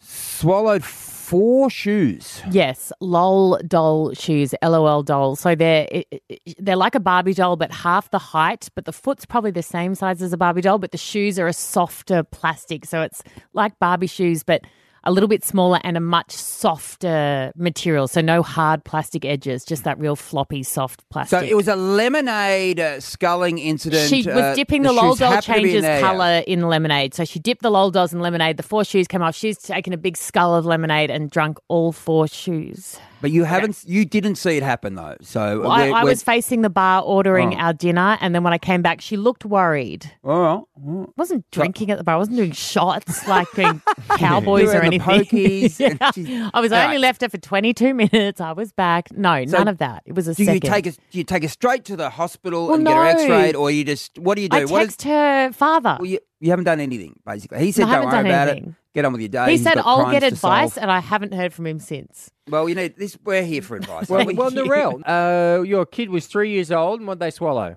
swallowed 0.00 0.82
four 0.82 1.68
shoes. 1.68 2.40
Yes, 2.50 2.90
lol 3.00 3.58
doll 3.66 4.14
shoes, 4.14 4.54
lol 4.62 5.02
doll. 5.02 5.36
So 5.36 5.54
they're 5.54 5.86
it- 5.90 6.22
it- 6.30 6.56
they're 6.58 6.74
like 6.76 6.94
a 6.94 7.00
Barbie 7.00 7.34
doll, 7.34 7.56
but 7.56 7.70
half 7.70 8.10
the 8.10 8.18
height. 8.18 8.68
But 8.74 8.86
the 8.86 8.92
foot's 8.94 9.26
probably 9.26 9.50
the 9.50 9.62
same 9.62 9.94
size 9.94 10.22
as 10.22 10.32
a 10.32 10.38
Barbie 10.38 10.62
doll, 10.62 10.78
but 10.78 10.92
the 10.92 10.96
shoes 10.98 11.38
are 11.38 11.46
a 11.46 11.52
softer 11.52 12.22
plastic. 12.22 12.86
So 12.86 13.02
it's 13.02 13.22
like 13.52 13.78
Barbie 13.78 14.06
shoes, 14.06 14.42
but 14.42 14.62
a 15.08 15.10
little 15.10 15.28
bit 15.28 15.42
smaller 15.42 15.80
and 15.84 15.96
a 15.96 16.00
much 16.00 16.30
softer 16.32 17.50
material. 17.56 18.08
So 18.08 18.20
no 18.20 18.42
hard 18.42 18.84
plastic 18.84 19.24
edges, 19.24 19.64
just 19.64 19.84
that 19.84 19.98
real 19.98 20.16
floppy, 20.16 20.62
soft 20.62 21.08
plastic. 21.08 21.40
So 21.40 21.44
it 21.44 21.56
was 21.56 21.66
a 21.66 21.76
lemonade 21.76 22.78
uh, 22.78 23.00
sculling 23.00 23.56
incident. 23.58 24.10
She 24.10 24.18
was 24.18 24.26
uh, 24.28 24.54
dipping 24.54 24.82
the, 24.82 24.92
lol 24.92 25.12
shoes 25.12 25.20
doll 25.20 25.30
happened 25.30 25.44
to 25.44 25.52
be 25.52 25.58
in 25.58 25.64
changes 25.64 25.82
there, 25.82 26.00
yeah. 26.00 26.06
colour 26.06 26.42
in 26.46 26.68
lemonade. 26.68 27.14
So 27.14 27.24
she 27.24 27.38
dipped 27.38 27.62
the 27.62 27.70
lol 27.70 27.90
dolls 27.90 28.12
in 28.12 28.20
lemonade. 28.20 28.58
The 28.58 28.62
four 28.62 28.84
shoes 28.84 29.08
came 29.08 29.22
off. 29.22 29.34
She's 29.34 29.56
taken 29.56 29.94
a 29.94 29.96
big 29.96 30.18
skull 30.18 30.54
of 30.54 30.66
lemonade 30.66 31.10
and 31.10 31.30
drunk 31.30 31.58
all 31.68 31.92
four 31.92 32.28
shoes. 32.28 32.98
But 33.20 33.30
you 33.32 33.44
haven't, 33.44 33.82
you 33.86 34.04
didn't 34.04 34.36
see 34.36 34.56
it 34.56 34.62
happen 34.62 34.94
though. 34.94 35.16
So 35.22 35.60
Well, 35.62 35.70
I, 35.70 35.80
we're- 35.82 35.92
I 35.92 36.02
we're- 36.04 36.12
was 36.12 36.22
facing 36.22 36.62
the 36.62 36.70
bar 36.70 37.02
ordering 37.02 37.54
Oh. 37.54 37.58
our 37.58 37.72
dinner, 37.72 38.16
and 38.20 38.34
then 38.34 38.44
when 38.44 38.52
I 38.52 38.58
came 38.58 38.80
back, 38.82 39.00
she 39.00 39.16
looked 39.16 39.44
worried. 39.44 40.10
all 40.22 40.40
right, 40.40 40.48
all 40.48 40.68
right. 40.84 41.08
I 41.08 41.12
wasn't 41.16 41.50
drinking 41.50 41.90
at 41.90 41.98
the 41.98 42.04
bar. 42.04 42.14
I 42.14 42.18
wasn't 42.18 42.36
doing 42.36 42.52
shots 42.52 43.26
like 43.28 43.50
doing 43.54 43.82
cowboys 44.16 44.62
You 44.62 44.68
were 44.68 44.74
or 44.74 44.82
in 44.84 44.90
the 44.90 45.00
anything. 45.04 45.24
pokies 45.76 45.80
and 45.80 46.16
Yeah. 46.28 46.50
I 46.54 46.60
was 46.60 46.72
All 46.72 46.78
only 46.78 46.96
right. 46.96 47.00
left 47.00 47.22
her 47.22 47.28
for 47.28 47.38
22 47.38 47.94
minutes. 47.94 48.40
I 48.40 48.52
was 48.52 48.72
back. 48.72 49.08
No, 49.16 49.44
So 49.46 49.58
none 49.58 49.68
of 49.68 49.78
that. 49.78 50.02
It 50.06 50.14
was 50.14 50.28
a 50.28 50.34
Do 50.34 50.44
you 50.44 50.60
take 50.60 50.86
us? 50.86 50.96
Do 51.10 51.18
you 51.18 51.24
take 51.24 51.44
us 51.44 51.52
straight 51.52 51.84
to 51.86 51.96
the 51.96 52.10
hospital 52.10 52.66
Well, 52.66 52.76
and 52.76 52.86
get 52.86 52.94
her 52.96 53.02
no. 53.02 53.08
X-rayed, 53.08 53.56
or 53.56 53.70
you 53.70 53.84
just 53.84 54.18
what 54.18 54.36
do 54.36 54.42
you 54.42 54.48
do? 54.48 54.56
I 54.58 54.64
What 54.64 54.82
is- 54.82 54.88
text 54.96 55.02
her 55.04 55.52
father. 55.52 55.96
well, 56.00 56.06
you, 56.08 56.18
you 56.40 56.50
haven't 56.50 56.66
done 56.66 56.78
anything 56.80 57.18
basically. 57.26 57.58
He 57.60 57.72
said, 57.72 57.86
I 57.86 57.86
"Don't 57.86 57.94
haven't 57.94 58.08
worry 58.10 58.16
done 58.22 58.26
about 58.26 58.48
anything. 58.48 58.76
It. 58.98 59.02
Get 59.02 59.04
on 59.06 59.12
with 59.12 59.20
your 59.22 59.28
day." 59.28 59.44
he 59.46 59.50
He's 59.52 59.62
said, 59.62 59.74
got 59.74 59.86
I'll 59.86 59.98
crimes 60.00 60.12
get 60.12 60.20
to 60.20 60.26
advice, 60.26 60.74
solve." 60.74 60.82
and 60.82 60.90
I 60.90 61.00
haven't 61.00 61.34
heard 61.34 61.52
from 61.52 61.66
him 61.66 61.78
since. 61.78 62.30
Well, 62.48 62.68
you 62.68 62.74
need 62.74 62.96
this. 62.96 63.16
We're 63.24 63.42
here 63.44 63.62
for 63.62 63.76
advice. 63.76 64.08
Well, 64.08 64.18
aren't 64.20 64.28
we? 64.28 64.34
well 64.34 64.50
Narelle, 64.52 65.02
uh, 65.06 65.62
your 65.62 65.86
kid 65.86 66.10
was 66.10 66.26
three 66.26 66.50
years 66.50 66.70
old, 66.72 67.00
and 67.00 67.06
what 67.08 67.18
they 67.18 67.30
swallow? 67.30 67.76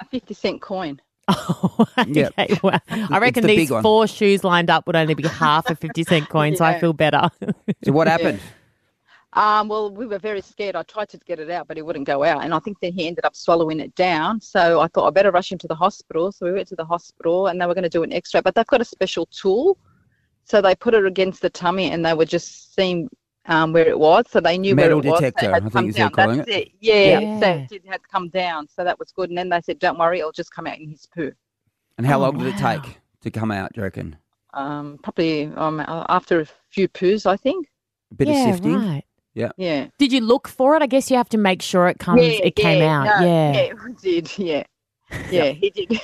A 0.00 0.04
50 0.04 0.34
cent 0.34 0.60
coin. 0.62 1.00
Oh, 1.28 1.86
Yeah. 2.06 2.28
okay. 2.38 2.56
Well, 2.62 2.78
I 2.88 3.18
reckon 3.18 3.42
the 3.42 3.48
these 3.48 3.68
big 3.68 3.70
one. 3.72 3.82
four 3.82 4.06
shoes 4.06 4.44
lined 4.44 4.70
up 4.70 4.86
would 4.86 4.94
only 4.94 5.14
be 5.14 5.26
half 5.26 5.68
a 5.68 5.74
50 5.74 6.04
cent 6.04 6.28
coin, 6.30 6.54
so 6.56 6.64
I 6.64 6.72
Yeah. 6.72 6.78
feel 6.80 6.92
better. 6.92 7.22
so 7.84 7.92
what 7.92 8.06
happened? 8.06 8.40
Um, 9.32 9.68
well, 9.68 9.90
we 9.90 10.06
were 10.06 10.18
very 10.18 10.40
scared. 10.40 10.76
I 10.76 10.82
tried 10.84 11.08
to 11.10 11.18
get 11.18 11.38
it 11.40 11.50
out, 11.50 11.66
but 11.68 11.76
it 11.76 11.84
wouldn't 11.84 12.06
go 12.06 12.22
out. 12.24 12.42
And 12.44 12.54
I 12.54 12.58
think 12.60 12.78
then 12.80 12.92
he 12.94 13.06
ended 13.06 13.24
up 13.24 13.34
swallowing 13.36 13.80
it 13.80 13.94
down. 13.96 14.40
So 14.40 14.80
I 14.80 14.86
thought 14.88 15.06
I 15.06 15.10
better 15.10 15.30
rush 15.30 15.50
him 15.52 15.58
to 15.58 15.66
the 15.68 15.74
hospital. 15.74 16.30
So 16.32 16.46
we 16.46 16.52
went 16.52 16.68
to 16.68 16.76
the 16.76 16.84
hospital 16.86 17.48
and 17.48 17.60
they 17.60 17.66
were 17.66 17.74
going 17.74 17.82
to 17.82 17.90
do 17.90 18.02
an 18.02 18.12
x 18.12 18.32
ray, 18.32 18.40
but 18.40 18.54
they've 18.54 18.66
got 18.66 18.80
a 18.80 18.84
special 18.84 19.26
tool. 19.26 19.76
So 20.46 20.60
they 20.60 20.74
put 20.76 20.94
it 20.94 21.04
against 21.04 21.42
the 21.42 21.50
tummy 21.50 21.90
and 21.90 22.06
they 22.06 22.14
were 22.14 22.24
just 22.24 22.74
seeing 22.74 23.08
um, 23.46 23.72
where 23.72 23.86
it 23.88 23.98
was. 23.98 24.24
So 24.30 24.40
they 24.40 24.58
knew 24.58 24.74
Metal 24.76 24.98
where 25.00 25.06
it 25.06 25.10
was. 25.10 25.18
So 25.18 25.24
detector, 25.26 25.54
I 25.54 25.60
think 25.60 25.72
come 25.72 25.88
is 25.88 25.96
calling 25.96 26.36
That's 26.38 26.48
it. 26.48 26.68
it. 26.68 26.68
Yeah, 26.80 27.18
Yeah. 27.20 27.40
So 27.40 27.74
it 27.74 27.82
had 27.86 28.00
come 28.08 28.28
down. 28.28 28.68
So 28.68 28.84
that 28.84 28.98
was 28.98 29.10
good. 29.12 29.28
And 29.28 29.36
then 29.36 29.48
they 29.48 29.60
said, 29.60 29.78
don't 29.80 29.98
worry, 29.98 30.20
it'll 30.20 30.32
just 30.32 30.52
come 30.52 30.66
out 30.66 30.78
in 30.78 30.88
his 30.88 31.06
poo. 31.14 31.32
And 31.98 32.06
how 32.06 32.18
Oh, 32.18 32.22
long 32.22 32.38
did 32.38 32.46
it 32.48 32.56
take 32.58 32.98
to 33.22 33.30
come 33.30 33.50
out? 33.50 33.72
Do 33.72 33.80
you 33.80 33.84
reckon? 33.84 34.16
Um, 34.54 34.98
probably 35.02 35.46
um, 35.56 35.82
after 35.86 36.40
a 36.40 36.46
few 36.70 36.88
poos, 36.88 37.26
I 37.26 37.36
think. 37.36 37.66
A 38.12 38.14
bit 38.14 38.28
yeah, 38.28 38.34
of 38.48 38.54
sifting. 38.54 38.74
right. 38.74 39.04
Yeah. 39.34 39.88
Did 39.98 40.12
you 40.12 40.20
look 40.22 40.48
for 40.48 40.76
it? 40.76 40.82
I 40.82 40.86
guess 40.86 41.10
you 41.10 41.16
have 41.18 41.28
to 41.30 41.38
make 41.38 41.60
sure 41.60 41.88
it 41.88 41.98
comes. 41.98 42.22
yeah, 42.22 42.38
it 42.42 42.56
came 42.56 42.80
yeah, 42.80 42.98
out. 43.00 43.20
no, 43.20 43.26
yeah. 43.26 43.52
yeah, 43.52 43.60
it 43.88 44.00
did. 44.00 44.38
Yeah, 44.38 44.62
yeah, 45.30 45.50
he 45.50 45.70
did. 45.70 45.88
Bit 45.90 46.00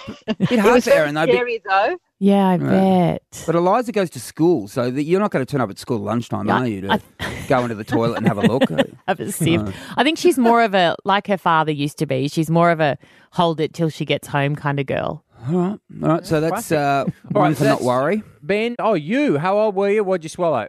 it 0.53 0.59
hard 0.59 0.75
was 0.75 0.85
for 0.85 0.91
very 0.91 1.13
though. 1.13 1.27
but- 1.27 1.33
scary 1.35 1.63
though. 1.69 1.97
Yeah, 2.19 2.47
I 2.51 2.55
Yeah. 2.55 3.13
bet. 3.19 3.43
But 3.47 3.55
Eliza 3.57 3.91
goes 3.91 4.09
to 4.11 4.21
school, 4.21 4.69
so 4.69 4.91
that 4.93 5.03
you're 5.03 5.19
not 5.19 5.33
going 5.33 5.45
to 5.45 5.51
turn 5.51 5.61
up 5.61 5.71
at 5.71 5.79
school 5.79 5.97
at 5.97 6.03
lunchtime, 6.05 6.47
Yeah, 6.47 6.59
are 6.61 6.67
you? 6.69 6.81
To 6.83 7.01
I- 7.21 7.45
go 7.49 7.63
into 7.65 7.75
the 7.75 7.83
toilet 7.85 8.19
and 8.19 8.29
have 8.29 8.39
a 8.39 8.43
look. 8.47 8.63
Have 9.09 9.19
a 9.19 9.33
sip. 9.33 9.61
No. 9.63 9.73
I 9.97 10.05
think 10.05 10.19
she's 10.19 10.39
more 10.39 10.63
of 10.63 10.75
a 10.75 10.95
like 11.05 11.27
her 11.27 11.37
father 11.39 11.73
used 11.73 11.99
to 11.99 12.07
be. 12.07 12.29
She's 12.29 12.49
more 12.51 12.71
of 12.71 12.79
a 12.79 12.97
hold 13.33 13.59
it 13.61 13.75
till 13.75 13.89
she 13.91 14.05
gets 14.05 14.29
home 14.29 14.55
kind 14.55 14.79
of 14.79 14.87
girl. 14.87 15.25
All 15.49 15.55
right, 15.55 15.79
all 16.05 16.09
right. 16.09 16.25
So 16.27 16.41
that's 16.41 16.71
uh, 16.71 17.05
one 17.33 17.49
right, 17.51 17.57
to 17.57 17.65
not 17.65 17.69
that's- 17.81 17.85
worry. 17.85 18.23
Ben, 18.43 18.77
oh, 18.79 18.95
you. 18.95 19.39
How 19.39 19.59
old 19.59 19.75
were 19.75 19.91
you? 19.91 20.05
What'd 20.05 20.23
you 20.25 20.29
swallow? 20.29 20.69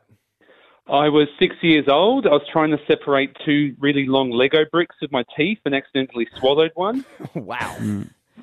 I 0.88 1.08
was 1.10 1.28
six 1.40 1.56
years 1.62 1.86
old. 1.88 2.26
I 2.26 2.32
was 2.32 2.42
trying 2.52 2.72
to 2.72 2.80
separate 2.88 3.38
two 3.46 3.76
really 3.80 4.06
long 4.08 4.32
Lego 4.32 4.66
bricks 4.72 4.96
with 5.02 5.12
my 5.12 5.24
teeth 5.38 5.60
and 5.66 5.74
accidentally 5.76 6.28
swallowed 6.40 6.72
one. 6.76 7.06
wow. 7.36 7.78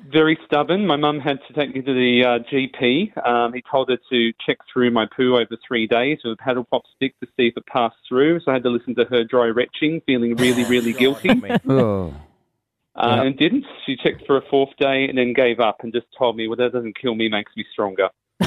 Very 0.09 0.37
stubborn. 0.45 0.87
My 0.87 0.95
mum 0.95 1.19
had 1.19 1.39
to 1.47 1.53
take 1.53 1.75
me 1.75 1.81
to 1.81 1.93
the 1.93 2.23
uh, 2.25 2.39
GP. 2.51 3.27
Um, 3.27 3.53
he 3.53 3.61
told 3.69 3.89
her 3.89 3.97
to 4.09 4.33
check 4.45 4.57
through 4.71 4.91
my 4.91 5.05
poo 5.15 5.35
over 5.35 5.57
three 5.67 5.85
days 5.87 6.19
with 6.23 6.33
a 6.33 6.37
paddle 6.37 6.63
pop 6.63 6.83
stick 6.95 7.17
to 7.19 7.27
see 7.37 7.47
if 7.47 7.57
it 7.57 7.65
passed 7.65 7.97
through. 8.07 8.39
So 8.41 8.51
I 8.51 8.55
had 8.55 8.63
to 8.63 8.69
listen 8.69 8.95
to 8.95 9.05
her 9.05 9.23
dry 9.23 9.47
retching, 9.47 10.01
feeling 10.05 10.35
really, 10.35 10.63
really 10.65 10.93
guilty. 11.03 11.29
Oh. 11.67 12.13
Uh, 12.95 13.07
Yeah. 13.15 13.21
And 13.23 13.37
didn't. 13.37 13.65
She 13.85 13.95
checked 13.95 14.25
for 14.25 14.37
a 14.37 14.41
fourth 14.49 14.75
day 14.77 15.07
and 15.07 15.17
then 15.17 15.33
gave 15.33 15.59
up 15.59 15.77
and 15.83 15.93
just 15.93 16.07
told 16.17 16.35
me, 16.35 16.47
well, 16.47 16.57
that 16.57 16.73
doesn't 16.73 16.97
kill 16.99 17.15
me, 17.15 17.29
makes 17.29 17.51
me 17.55 17.65
stronger. 17.71 18.09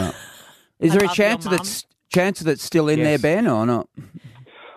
Is 0.81 0.93
there 0.93 1.05
a 1.05 1.09
chance 1.15 1.45
that 1.45 1.61
it's 1.61 1.87
chance 2.13 2.41
that 2.41 2.51
it's 2.51 2.65
still 2.65 2.89
in 2.89 3.03
there, 3.03 3.19
Ben, 3.19 3.47
or 3.47 3.65
not? 3.65 3.89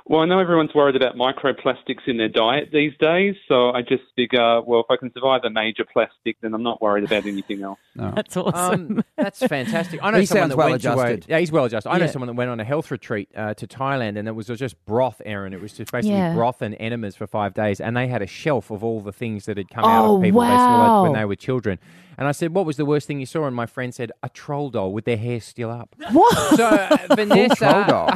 Well, 0.10 0.22
I 0.22 0.26
know 0.26 0.40
everyone's 0.40 0.74
worried 0.74 0.96
about 0.96 1.16
microplastics 1.18 2.08
in 2.08 2.18
their 2.18 2.30
diet 2.30 2.70
these 2.72 2.94
days, 2.98 3.36
so 3.50 3.72
I 3.72 3.82
just 3.82 4.04
figure, 4.16 4.62
well, 4.62 4.80
if 4.80 4.86
I 4.90 4.96
can 4.96 5.12
survive 5.14 5.42
a 5.44 5.50
major 5.50 5.84
plastic, 5.92 6.38
then 6.42 6.54
I'm 6.54 6.64
not 6.64 6.82
worried 6.82 7.04
about 7.04 7.26
anything 7.26 7.62
else. 7.64 7.78
No. 7.98 8.12
That's 8.16 8.38
awesome. 8.38 8.98
Um, 9.00 9.04
that's 9.18 9.40
fantastic. 9.40 10.00
I 10.04 10.12
know 10.12 10.20
He 10.20 10.28
someone 10.28 10.42
sounds 10.44 10.50
that 10.52 10.58
well 10.58 10.70
went 10.70 10.82
to 10.84 10.92
a- 10.94 11.18
yeah, 11.34 11.40
he's 11.40 11.52
well 11.52 11.66
adjusted. 11.66 11.90
I 11.90 11.98
know 11.98 12.06
someone 12.06 12.28
that 12.28 12.36
went 12.36 12.52
on 12.52 12.60
a 12.60 12.64
health 12.64 12.92
retreat 12.92 13.28
uh, 13.36 13.56
to 13.56 13.66
Thailand, 13.66 14.20
and 14.20 14.28
it 14.28 14.34
was 14.36 14.46
just 14.46 14.86
broth, 14.86 15.20
Erin. 15.26 15.52
It 15.52 15.60
was 15.62 15.74
just 15.74 15.92
basically 15.92 16.12
Yeah. 16.16 16.36
broth 16.36 16.62
and 16.62 16.76
enemas 16.80 17.16
for 17.16 17.26
five 17.26 17.56
days, 17.56 17.82
and 17.82 17.98
they 17.98 18.06
had 18.08 18.22
a 18.22 18.28
shelf 18.28 18.70
of 18.70 18.84
all 18.84 19.02
the 19.02 19.12
things 19.12 19.46
that 19.48 19.58
had 19.58 19.70
come 19.72 19.84
out 19.84 20.06
Oh, 20.06 20.18
of 20.18 20.22
people 20.22 20.42
they 20.42 21.02
when 21.10 21.14
they 21.14 21.26
were 21.26 21.36
children. 21.36 21.80
And 22.20 22.28
I 22.28 22.34
said, 22.34 22.54
"What 22.54 22.68
was 22.68 22.78
the 22.78 22.86
worst 22.86 23.08
thing 23.08 23.20
you 23.20 23.26
saw?" 23.26 23.46
And 23.48 23.56
my 23.56 23.66
friend 23.66 23.94
said, 23.96 24.12
"A 24.22 24.30
troll 24.30 24.70
doll 24.70 24.92
with 24.94 25.06
their 25.06 25.18
hair 25.18 25.40
still 25.40 25.72
up." 25.72 25.96
what? 26.12 26.36
So 26.56 26.66
uh, 26.68 26.98
Vanessa, 27.16 27.56
troll 27.56 27.84
doll. 27.86 28.10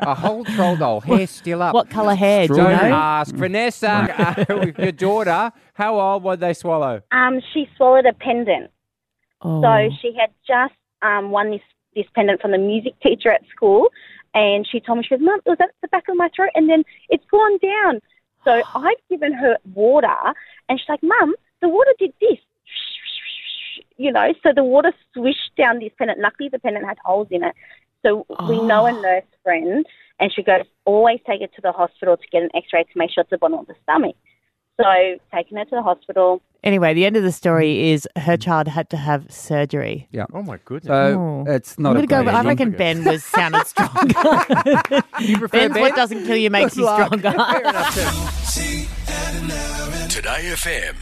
A 0.00 0.14
whole 0.14 0.44
troll 0.44 0.76
doll, 0.76 1.00
hair 1.00 1.26
still 1.26 1.62
up. 1.62 1.74
what 1.74 1.90
colour 1.90 2.14
hair? 2.14 2.46
Do 2.46 2.54
you 2.54 2.60
Don't 2.60 2.72
know? 2.72 2.94
ask 2.94 3.34
Vanessa, 3.34 4.44
uh, 4.48 4.66
your 4.78 4.92
daughter. 4.92 5.52
How 5.74 5.98
old 5.98 6.22
would 6.24 6.40
they 6.40 6.54
swallow? 6.54 7.02
Um, 7.12 7.40
she 7.52 7.68
swallowed 7.76 8.06
a 8.06 8.12
pendant. 8.12 8.70
Oh. 9.42 9.62
So 9.62 9.90
she 10.00 10.14
had 10.18 10.30
just 10.46 10.74
um, 11.02 11.30
won 11.30 11.50
this, 11.50 11.60
this 11.94 12.06
pendant 12.14 12.40
from 12.40 12.52
the 12.52 12.58
music 12.58 12.98
teacher 13.00 13.30
at 13.30 13.42
school. 13.54 13.88
And 14.34 14.66
she 14.70 14.80
told 14.80 14.98
me, 14.98 15.04
she 15.04 15.16
goes, 15.16 15.24
Mum, 15.24 15.40
it 15.44 15.48
was 15.48 15.58
at 15.60 15.70
the 15.82 15.88
back 15.88 16.08
of 16.08 16.16
my 16.16 16.28
throat 16.34 16.50
and 16.54 16.68
then 16.68 16.84
it's 17.08 17.24
gone 17.30 17.58
down. 17.58 18.00
So 18.44 18.62
I've 18.74 18.96
given 19.08 19.32
her 19.32 19.56
water 19.74 20.14
and 20.68 20.78
she's 20.78 20.88
like, 20.88 21.02
Mum, 21.02 21.34
the 21.60 21.68
water 21.68 21.92
did 21.98 22.12
this. 22.20 22.38
You 23.96 24.12
know, 24.12 24.32
so 24.42 24.52
the 24.54 24.64
water 24.64 24.92
swished 25.14 25.54
down 25.58 25.78
this 25.78 25.92
pendant. 25.98 26.20
Luckily, 26.20 26.48
the 26.48 26.58
pendant 26.58 26.86
had 26.86 26.96
holes 27.04 27.28
in 27.30 27.44
it. 27.44 27.54
So 28.04 28.26
we 28.48 28.60
know 28.62 28.86
a 28.86 28.92
Oh. 28.92 29.00
nurse 29.00 29.24
friend 29.42 29.84
and 30.18 30.32
she 30.34 30.42
goes, 30.42 30.62
always 30.84 31.18
take 31.26 31.40
it 31.42 31.50
to 31.56 31.60
the 31.62 31.72
hospital 31.72 32.16
to 32.16 32.22
get 32.32 32.42
an 32.42 32.50
x 32.54 32.66
ray 32.72 32.82
to 32.84 32.90
make 32.96 33.10
sure 33.10 33.22
it's 33.22 33.30
the 33.30 33.38
bottom 33.38 33.58
of 33.58 33.66
the 33.66 33.74
stomach. 33.82 34.16
So 34.80 34.86
taking 35.34 35.58
her 35.58 35.64
to 35.64 35.70
the 35.76 35.82
hospital, 35.82 36.40
Anyway, 36.62 36.92
the 36.92 37.06
end 37.06 37.16
of 37.16 37.22
the 37.22 37.32
story 37.32 37.90
is 37.90 38.06
her 38.16 38.36
child 38.36 38.68
had 38.68 38.90
to 38.90 38.96
have 38.98 39.30
surgery. 39.32 40.06
Yeah. 40.10 40.26
Oh 40.34 40.42
my 40.42 40.58
goodness! 40.66 40.88
So 40.88 41.44
Oh. 41.48 41.50
it's 41.50 41.78
not 41.78 41.96
I'm 41.96 42.04
a 42.04 42.06
gonna 42.06 42.24
go. 42.24 42.30
I 42.30 42.34
ending. 42.40 42.48
reckon 42.50 42.70
Ben 42.72 43.04
was 43.10 43.24
sounded 43.24 43.66
stronger. 43.66 43.98
you 45.20 45.38
prefer 45.38 45.58
Ben's 45.58 45.72
Ben? 45.72 45.80
what 45.80 45.96
doesn't 45.96 46.26
kill 46.26 46.36
you 46.36 46.50
makes 46.50 46.74
Good 46.74 46.80
you 46.80 46.84
luck. 46.84 47.06
stronger. 47.06 47.30
Fair 47.52 47.60
enough, 47.60 47.94
too. 47.94 48.00
Hughesy, 48.00 48.88
Ed 49.08 49.42
and 49.42 49.50
Erin. 49.52 50.08
Today 50.10 50.52
FM. 50.52 50.96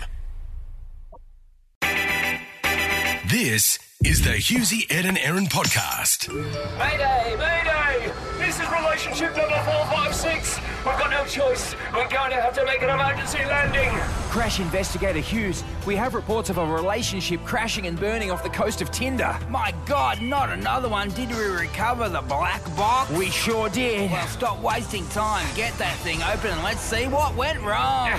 This 3.29 3.79
is 4.05 4.23
the 4.23 4.31
Hughesy, 4.31 4.87
Ed 4.91 5.07
and 5.07 5.19
Erin 5.19 5.47
podcast. 5.47 6.33
Mayday! 6.79 7.35
Mayday! 7.37 8.13
This 8.39 8.61
is 8.61 8.71
relationship 8.71 9.37
number 9.37 9.61
456. 9.65 10.57
We've 10.59 10.85
got 10.85 11.11
no 11.11 11.25
choice. 11.25 11.75
We're 11.93 12.09
going 12.09 12.31
to 12.31 12.41
have 12.41 12.55
to 12.55 12.65
make 12.65 12.81
an 12.83 12.91
emergency 12.91 13.39
landing. 13.39 13.91
Crash 14.31 14.61
investigator 14.61 15.19
Hughes, 15.19 15.65
we 15.85 15.97
have 15.97 16.15
reports 16.15 16.49
of 16.49 16.59
a 16.59 16.65
relationship 16.65 17.45
crashing 17.45 17.89
and 17.89 17.99
burning 17.99 18.31
off 18.31 18.45
the 18.45 18.51
coast 18.51 18.81
of 18.81 18.93
Tinder. 18.93 19.37
My 19.49 19.75
God, 19.85 20.23
not 20.23 20.51
another 20.51 20.89
one. 20.89 21.09
Did 21.11 21.31
we 21.31 21.45
recover 21.47 22.09
the 22.09 22.23
black 22.23 22.65
box? 22.77 23.11
We 23.11 23.31
sure 23.31 23.69
did. 23.69 24.13
Well, 24.13 24.29
stop 24.29 24.61
wasting 24.61 25.09
time. 25.09 25.45
Get 25.57 25.77
that 25.79 25.97
thing 25.99 26.23
open 26.23 26.53
and 26.53 26.63
let's 26.63 26.81
see 26.81 27.09
what 27.09 27.35
went 27.35 27.61
wrong. 27.63 28.13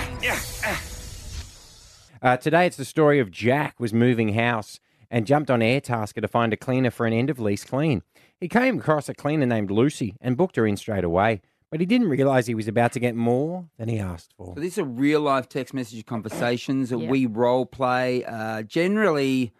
Uh, 2.22 2.36
today, 2.36 2.66
it's 2.66 2.76
the 2.76 2.84
story 2.84 3.18
of 3.18 3.30
Jack 3.30 3.80
was 3.80 3.94
moving 3.94 4.34
house 4.34 4.78
and 5.10 5.26
jumped 5.26 5.50
on 5.50 5.60
Airtasker 5.60 6.20
to 6.22 6.28
find 6.28 6.52
a 6.52 6.56
cleaner 6.56 6.90
for 6.90 7.06
an 7.06 7.12
end 7.12 7.30
of 7.30 7.38
lease 7.40 7.64
clean. 7.64 8.02
He 8.40 8.48
came 8.48 8.78
across 8.78 9.08
a 9.08 9.14
cleaner 9.14 9.46
named 9.46 9.70
Lucy 9.70 10.16
and 10.20 10.36
booked 10.36 10.56
her 10.56 10.66
in 10.66 10.76
straight 10.76 11.04
away, 11.04 11.40
but 11.70 11.80
he 11.80 11.86
didn't 11.86 12.08
realise 12.08 12.46
he 12.46 12.54
was 12.54 12.68
about 12.68 12.92
to 12.92 13.00
get 13.00 13.14
more 13.14 13.66
than 13.78 13.88
he 13.88 13.98
asked 13.98 14.32
for. 14.36 14.54
So 14.54 14.60
these 14.60 14.78
are 14.78 14.84
real 14.84 15.20
life 15.20 15.48
text 15.48 15.74
message 15.74 16.06
conversations 16.06 16.90
that 16.90 16.98
Yeah. 17.00 17.10
we 17.10 17.26
role 17.26 17.66
play. 17.66 18.24
Uh, 18.24 18.62
generally, 18.62 19.52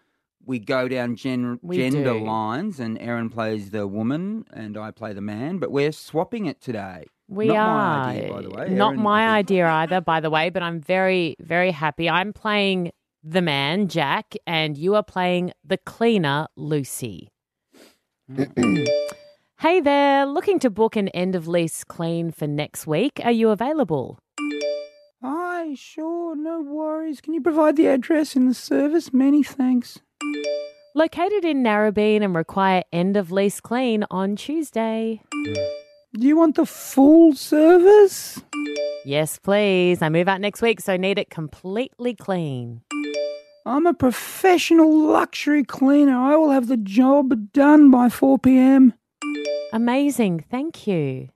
we 0.45 0.57
go 0.57 0.87
down 0.87 1.15
gen- 1.15 1.59
We 1.61 1.77
gender 1.77 2.13
do. 2.13 2.23
lines, 2.25 2.79
and 2.79 2.97
Erin 2.99 3.29
plays 3.29 3.69
the 3.69 3.85
woman 3.87 4.45
and 4.51 4.75
I 4.77 4.89
play 4.91 5.13
the 5.13 5.21
man. 5.21 5.59
But 5.59 5.71
we're 5.71 5.91
swapping 5.91 6.47
it 6.47 6.59
today. 6.61 7.05
We 7.27 7.47
Not 7.47 7.57
are. 7.57 7.77
my 7.77 8.09
idea, 8.09 8.33
by 8.33 8.41
the 8.41 8.49
way. 8.49 8.69
Not 8.69 8.93
Erin- 8.93 9.03
my 9.03 9.29
idea 9.37 9.67
either, 9.67 10.01
by 10.01 10.19
the 10.19 10.29
way, 10.31 10.49
but 10.49 10.63
I'm 10.63 10.81
very, 10.81 11.35
very 11.39 11.69
happy. 11.71 12.09
I'm 12.09 12.33
playing 12.33 12.91
the 13.23 13.41
man, 13.41 13.87
Jack, 13.87 14.35
and 14.47 14.77
you 14.77 14.95
are 14.95 15.03
playing 15.03 15.51
the 15.63 15.77
cleaner, 15.77 16.47
Lucy. 16.55 17.29
hey 19.59 19.79
there, 19.81 20.25
looking 20.25 20.59
to 20.59 20.69
book 20.69 20.95
an 20.95 21.09
end 21.09 21.35
of 21.35 21.47
lease 21.47 21.83
clean 21.83 22.31
for 22.31 22.47
next 22.47 22.87
week. 22.87 23.19
Are 23.23 23.31
you 23.31 23.49
available? 23.49 24.19
Aye, 25.23 25.75
sure, 25.77 26.35
no 26.35 26.61
worries. 26.61 27.21
Can 27.21 27.33
you 27.33 27.41
provide 27.41 27.75
the 27.75 27.87
address 27.87 28.35
and 28.35 28.49
the 28.49 28.55
service? 28.55 29.13
Many 29.13 29.43
thanks. 29.43 29.99
Located 30.95 31.45
in 31.45 31.63
Narrabeen 31.63 32.23
and 32.23 32.35
require 32.35 32.83
end 32.91 33.15
of 33.15 33.31
lease 33.31 33.61
clean 33.61 34.03
on 34.09 34.35
Tuesday. 34.35 35.21
Do 36.13 36.27
you 36.27 36.35
want 36.35 36.55
the 36.55 36.65
full 36.65 37.33
service? 37.33 38.41
Yes, 39.05 39.39
please. 39.39 40.01
I 40.01 40.09
move 40.09 40.27
out 40.27 40.41
next 40.41 40.61
week, 40.61 40.81
so 40.81 40.97
need 40.97 41.17
it 41.17 41.29
completely 41.29 42.13
clean. 42.13 42.81
I'm 43.65 43.85
a 43.85 43.93
professional 43.93 44.91
luxury 45.07 45.63
cleaner. 45.63 46.17
I 46.17 46.35
will 46.35 46.49
have 46.49 46.67
the 46.67 46.77
job 46.77 47.53
done 47.53 47.91
by 47.91 48.09
4 48.09 48.39
p.m. 48.39 48.93
Amazing. 49.71 50.45
Thank 50.49 50.87
you. 50.87 51.29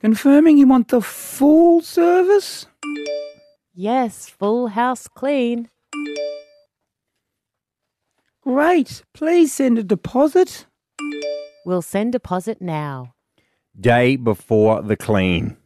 Confirming 0.00 0.58
you 0.58 0.66
want 0.66 0.88
the 0.88 1.00
full 1.00 1.82
service? 1.82 2.66
Yes, 3.72 4.28
full 4.28 4.68
house 4.68 5.06
clean. 5.06 5.70
Great. 8.42 9.04
Please 9.14 9.52
send 9.52 9.78
a 9.78 9.84
deposit. 9.84 10.66
We'll 11.64 11.82
send 11.82 12.12
deposit 12.12 12.60
now. 12.60 13.14
Day 13.78 14.16
before 14.16 14.82
the 14.82 14.96
clean. 14.96 15.56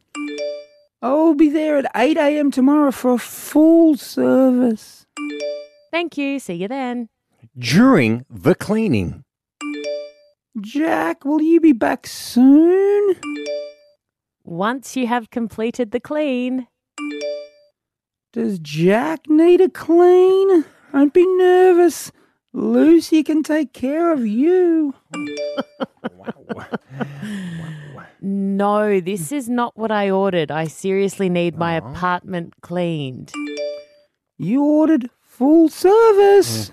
I'll 1.01 1.35
be 1.35 1.49
there 1.49 1.79
at 1.79 1.91
8 1.95 2.17
a.m. 2.19 2.51
tomorrow 2.51 2.91
for 2.91 3.15
a 3.15 3.19
full 3.19 3.97
service. 3.97 5.07
Thank 5.95 6.19
you. 6.19 6.41
See 6.41 6.55
you 6.55 6.67
then. 6.67 7.09
During 7.57 8.27
the 8.29 8.57
cleaning. 8.57 9.23
Jack, 10.61 11.25
will 11.25 11.41
you 11.41 11.61
be 11.61 11.71
back 11.71 12.09
soon? 12.09 13.15
Once 14.43 14.97
you 14.97 15.07
have 15.07 15.31
completed 15.31 15.93
the 15.93 16.01
clean. 16.01 16.67
Does 18.33 18.59
Jack 18.59 19.29
need 19.29 19.61
a 19.61 19.69
clean? 19.69 20.65
Don't 20.93 21.15
be 21.15 21.25
nervous. 21.37 22.11
Lucy 22.53 23.23
can 23.23 23.45
take 23.45 23.73
care 23.73 24.13
of 24.13 24.27
you. 24.27 24.95
No, 28.21 29.01
this 29.01 29.31
is 29.31 29.49
not 29.49 29.77
what 29.77 29.93
I 29.93 30.11
ordered. 30.11 30.51
I 30.51 30.67
seriously 30.67 31.29
need 31.29 31.57
my 31.57 31.79
oh. 31.79 31.87
apartment 31.87 32.55
cleaned. 32.63 33.31
You 34.39 34.65
ordered 34.65 35.09
full 35.35 35.69
service. 35.69 36.71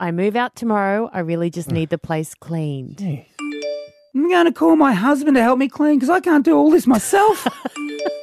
I 0.00 0.10
move 0.10 0.34
out 0.34 0.56
tomorrow. 0.56 1.08
I 1.12 1.20
really 1.20 1.50
just 1.50 1.70
need 1.70 1.90
the 1.90 1.98
place 1.98 2.34
cleaned. 2.34 3.00
I'm 4.12 4.28
going 4.28 4.46
to 4.46 4.52
call 4.52 4.74
my 4.74 4.92
husband 4.92 5.36
to 5.36 5.42
help 5.42 5.58
me 5.58 5.68
clean 5.68 5.96
because 5.96 6.10
I 6.10 6.18
can't 6.18 6.44
do 6.44 6.56
all 6.56 6.70
this 6.70 6.86
myself. 6.86 7.46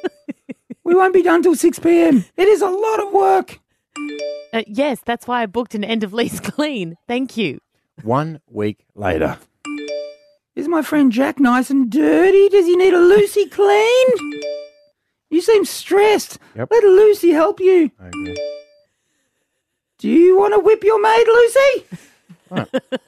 we 0.84 0.96
won't 0.96 1.14
be 1.14 1.24
done 1.24 1.44
till 1.44 1.56
6 1.56 1.80
p.m. 1.80 2.26
It 2.36 2.48
is 2.48 2.62
a 2.62 2.70
lot 2.70 3.00
of 3.00 3.14
work. 3.14 3.60
Uh, 4.52 4.64
yes, 4.68 5.00
that's 5.06 5.28
why 5.28 5.44
I 5.44 5.46
booked 5.46 5.76
an 5.76 5.84
end 5.84 6.04
of 6.04 6.14
lease 6.14 6.40
clean. 6.42 6.98
Thank 7.08 7.38
you. 7.38 7.62
One 8.04 8.42
week 8.50 8.86
later. 8.96 9.38
Is 10.56 10.68
my 10.68 10.82
friend 10.82 11.10
Jack 11.10 11.40
nice 11.40 11.70
and 11.70 11.90
dirty? 11.90 12.50
Does 12.50 12.66
he 12.66 12.76
need 12.76 12.94
a 12.94 13.00
Lucy 13.00 13.48
clean? 13.48 14.08
You 15.30 15.40
seem 15.42 15.64
stressed. 15.64 16.38
Yep. 16.56 16.68
Let 16.70 16.84
Lucy 16.84 17.32
help 17.32 17.62
you. 17.62 17.92
Do 20.00 20.10
you 20.10 20.38
want 20.38 20.54
to 20.54 20.60
whip 20.60 20.84
your 20.84 21.02
maid, 21.02 21.28
Lucy? 21.28 21.86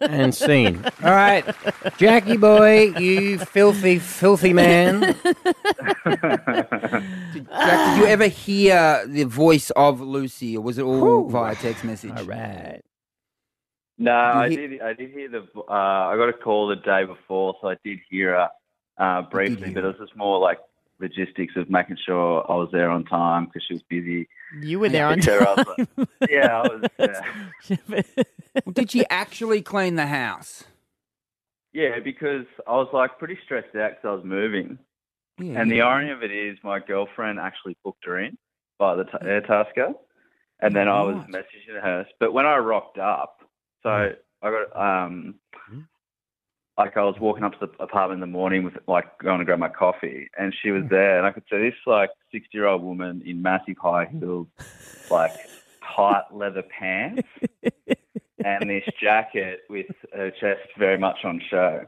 And 0.02 0.34
scene. 0.34 0.84
All 1.04 1.12
right, 1.12 1.46
Jackie 1.98 2.36
boy, 2.36 2.94
you 2.98 3.38
filthy, 3.38 4.00
filthy 4.00 4.54
man. 4.54 5.02
Jack, 6.04 6.16
did 7.46 7.98
you 7.98 8.06
ever 8.08 8.28
hear 8.28 9.06
the 9.08 9.24
voice 9.26 9.70
of 9.72 10.02
Lucy, 10.02 10.58
or 10.58 10.64
was 10.64 10.78
it 10.78 10.84
all 10.84 11.30
via 11.30 11.56
text 11.56 11.84
message? 11.86 12.12
All 12.18 12.26
right. 12.26 12.82
No, 13.98 14.12
I 14.12 14.48
you 14.48 14.58
did. 14.58 14.82
I 14.82 14.94
did 14.94 15.12
hear 15.12 15.30
the. 15.30 15.48
Uh, 15.58 15.72
I 15.72 16.16
got 16.18 16.30
a 16.30 16.34
call 16.34 16.68
the 16.68 16.78
day 16.78 17.06
before, 17.06 17.56
so 17.62 17.70
I 17.70 17.78
did 17.84 18.00
hear 18.10 18.34
her 18.34 18.50
uh, 18.98 19.22
briefly, 19.24 19.72
but 19.72 19.84
it 19.84 19.88
was 19.88 19.98
just 20.00 20.16
more 20.18 20.40
like 20.40 20.60
logistics 21.00 21.56
of 21.56 21.70
making 21.70 21.98
sure 22.06 22.46
I 22.50 22.56
was 22.56 22.70
there 22.72 22.90
on 22.90 23.06
time 23.06 23.46
because 23.46 23.64
she 23.68 23.74
was 23.76 23.84
busy. 23.90 24.28
You 24.62 24.80
were 24.80 24.90
there 24.90 25.08
on 25.08 25.20
Yeah, 25.22 25.34
uh, 25.38 25.64
time. 25.64 26.08
yeah, 26.30 26.62
I 26.62 26.68
was. 26.68 26.90
Yeah. 27.70 28.02
Did 28.74 28.92
she 28.92 29.06
actually 29.10 29.62
clean 29.62 29.96
the 29.96 30.08
house? 30.08 30.64
yeah, 31.74 32.00
because 32.04 32.46
I 32.68 32.72
was 32.72 32.90
like 32.94 33.18
pretty 33.20 33.38
stressed 33.46 33.76
out 33.76 33.92
because 33.92 34.06
I 34.06 34.12
was 34.16 34.26
moving, 34.26 34.80
Yeah, 35.40 35.62
and 35.62 35.72
the 35.72 35.82
irony 35.82 36.12
of 36.12 36.24
it 36.24 36.32
is, 36.32 36.58
my 36.64 36.80
girlfriend 36.80 37.40
actually 37.40 37.78
booked 37.84 38.06
her 38.06 38.20
in 38.20 38.38
by 38.80 38.96
the 38.96 39.04
t- 39.04 39.12
mm. 39.22 39.24
Airtasker, 39.48 39.94
and 40.62 40.76
then 40.76 40.88
I 40.88 41.02
was 41.04 41.16
Right. 41.18 41.28
messaging 41.44 41.82
her. 41.82 42.06
But 42.20 42.34
when 42.34 42.46
I 42.48 42.58
rocked 42.58 42.98
up, 42.98 43.38
so 43.84 43.90
mm. 43.90 44.16
I 44.42 44.50
got 44.50 44.76
um, 45.06 45.36
mm. 45.72 45.86
Like 46.80 46.96
I 46.96 47.04
was 47.04 47.20
walking 47.20 47.44
up 47.44 47.60
to 47.60 47.68
the 47.68 47.84
apartment 47.84 48.24
in 48.24 48.32
the 48.32 48.38
morning 48.38 48.64
with 48.64 48.76
like 48.88 49.06
going 49.20 49.40
to 49.40 49.46
grab 49.46 49.60
my 49.60 49.68
coffee, 49.68 50.30
and 50.40 50.56
she 50.62 50.72
was 50.72 50.84
there, 50.90 51.18
and 51.18 51.28
I 51.28 51.32
could 51.32 51.44
see 51.52 51.58
this 51.58 51.76
like 51.86 52.10
sixty 52.32 52.58
year 52.58 52.68
old 52.68 52.82
woman 52.82 53.22
in 53.26 53.42
massive 53.42 53.76
high 53.78 54.06
heels, 54.06 54.48
like 55.12 55.32
tight 55.84 56.24
leather 56.32 56.64
pants, 56.64 57.28
and 58.46 58.70
this 58.70 58.86
jacket 59.00 59.64
with 59.70 59.88
her 60.16 60.32
chest 60.32 60.62
very 60.78 60.98
much 60.98 61.26
on 61.26 61.42
show. 61.50 61.86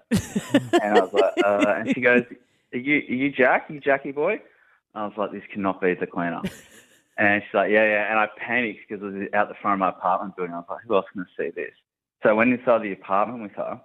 And 0.73 0.97
I 0.97 0.99
was 0.99 1.13
like, 1.13 1.33
uh, 1.45 1.73
and 1.77 1.95
she 1.95 2.01
goes, 2.01 2.23
"Are 2.73 2.77
you 2.77 2.97
are 2.97 3.13
you 3.23 3.31
Jack? 3.31 3.69
Are 3.69 3.73
you 3.73 3.79
Jackie 3.79 4.11
boy?" 4.11 4.41
I 4.93 5.05
was 5.05 5.13
like, 5.15 5.31
"This 5.31 5.43
cannot 5.53 5.79
be 5.79 5.93
the 5.93 6.05
cleaner." 6.05 6.41
And 7.17 7.41
she's 7.43 7.53
like, 7.53 7.71
"Yeah, 7.71 7.85
yeah." 7.85 8.11
And 8.11 8.19
I 8.19 8.27
panicked 8.37 8.89
because 8.89 9.01
it 9.01 9.05
was 9.05 9.27
out 9.33 9.47
the 9.47 9.55
front 9.61 9.75
of 9.75 9.79
my 9.79 9.89
apartment 9.89 10.35
building. 10.35 10.53
I 10.53 10.57
was 10.57 10.65
like, 10.69 10.81
"Who 10.85 10.95
else 10.95 11.05
can 11.13 11.25
see 11.37 11.49
this?" 11.55 11.71
So 12.23 12.29
I 12.29 12.33
went 12.33 12.51
inside 12.51 12.81
the 12.81 12.91
apartment 12.91 13.41
with 13.41 13.53
her, 13.53 13.79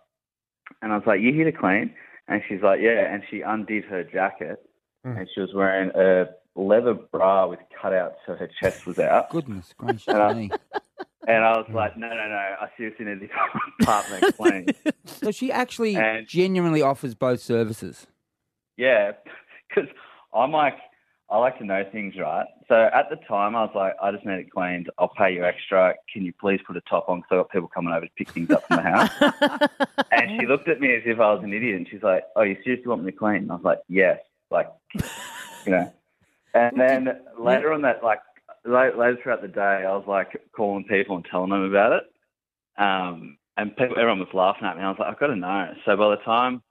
and 0.83 0.93
I 0.93 0.97
was 0.97 1.07
like, 1.07 1.21
"You 1.21 1.33
here 1.33 1.45
to 1.45 1.53
clean?" 1.53 1.95
And 2.29 2.43
she's 2.49 2.63
like, 2.63 2.81
"Yeah." 2.81 3.13
And 3.13 3.23
she 3.31 3.41
undid 3.43 3.85
her 3.85 4.05
jacket, 4.05 4.59
hmm. 5.05 5.17
and 5.17 5.29
she 5.35 5.41
was 5.41 5.51
wearing 5.55 5.91
a 5.95 6.27
leather 6.55 6.95
bra 6.95 7.47
with 7.47 7.61
cutouts, 7.83 8.15
so 8.27 8.35
her 8.35 8.49
chest 8.61 8.87
was 8.87 8.99
out. 8.99 9.31
Goodness 9.31 9.75
gracious 9.79 10.09
And 10.09 10.19
I, 10.23 10.33
me. 10.35 10.51
and 11.29 11.45
I 11.45 11.57
was 11.57 11.67
hmm. 11.67 11.75
like, 11.77 11.97
"No, 11.97 12.09
no, 12.09 12.15
no! 12.15 12.57
I 12.61 12.69
seriously 12.77 13.05
need 13.05 13.21
this 13.21 13.31
apartment 13.81 14.37
cleaned." 14.37 14.75
So 15.07 15.31
she 15.31 15.53
actually 15.53 15.95
And- 15.97 16.27
genuinely 16.27 16.83
offers 16.83 17.15
both 17.15 17.41
services. 17.41 18.07
Yeah, 18.77 19.13
because 19.69 19.89
I'm 20.35 20.51
like, 20.53 20.75
I 21.29 21.39
like 21.39 21.59
to 21.59 21.65
know 21.65 21.85
things, 21.91 22.15
right? 22.17 22.47
So 22.69 22.89
at 22.95 23.11
the 23.11 23.17
time, 23.29 23.57
I 23.57 23.63
was 23.63 23.73
like, 23.75 23.95
I 24.01 24.13
just 24.13 24.25
need 24.25 24.39
it 24.39 24.51
cleaned. 24.53 24.91
I'll 24.97 25.09
pay 25.09 25.35
you 25.35 25.45
extra. 25.45 25.95
Can 26.13 26.25
you 26.25 26.33
please 26.33 26.61
put 26.65 26.77
a 26.77 26.81
top 26.83 27.09
on? 27.09 27.19
Because 27.19 27.31
I 27.33 27.37
got 27.37 27.51
people 27.51 27.69
coming 27.69 27.93
over 27.93 28.07
to 28.07 28.13
pick 28.17 28.31
things 28.31 28.51
up 28.51 28.67
from 28.69 28.77
the 28.77 28.83
house. 28.83 29.69
and 30.13 30.41
she 30.41 30.47
looked 30.47 30.69
at 30.69 30.81
me 30.81 30.95
as 30.95 31.03
if 31.05 31.19
I 31.19 31.33
was 31.33 31.43
an 31.43 31.53
idiot, 31.53 31.77
and 31.77 31.89
she's 31.89 32.03
like, 32.03 32.25
"Oh, 32.37 32.43
you 32.43 32.57
seriously 32.63 32.89
want 32.89 33.03
me 33.03 33.11
to 33.11 33.17
clean?" 33.17 33.37
And 33.37 33.51
I 33.51 33.55
was 33.57 33.65
like, 33.65 33.81
"Yes." 33.89 34.21
Like, 34.51 34.71
you 34.95 35.73
know. 35.73 35.93
And 36.55 36.79
then 36.81 37.21
later 37.39 37.73
on 37.73 37.83
that, 37.83 38.05
like 38.05 38.21
la- 38.65 38.97
later 38.97 39.19
throughout 39.21 39.43
the 39.43 39.49
day, 39.49 39.61
I 39.61 39.97
was 39.97 40.05
like 40.07 40.41
calling 40.55 40.85
people 40.85 41.17
and 41.17 41.25
telling 41.25 41.51
them 41.51 41.65
about 41.65 41.93
it. 41.93 42.05
Um, 42.81 43.37
and 43.57 43.77
people, 43.77 43.99
everyone 43.99 44.21
was 44.21 44.33
laughing 44.33 44.67
at 44.67 44.77
me. 44.77 44.83
I 44.83 44.89
was 44.89 44.99
like, 44.99 45.09
I've 45.09 45.19
got 45.19 45.29
to 45.29 45.37
know. 45.37 45.75
So 45.85 45.97
by 45.97 46.11
the 46.11 46.23
time 46.23 46.63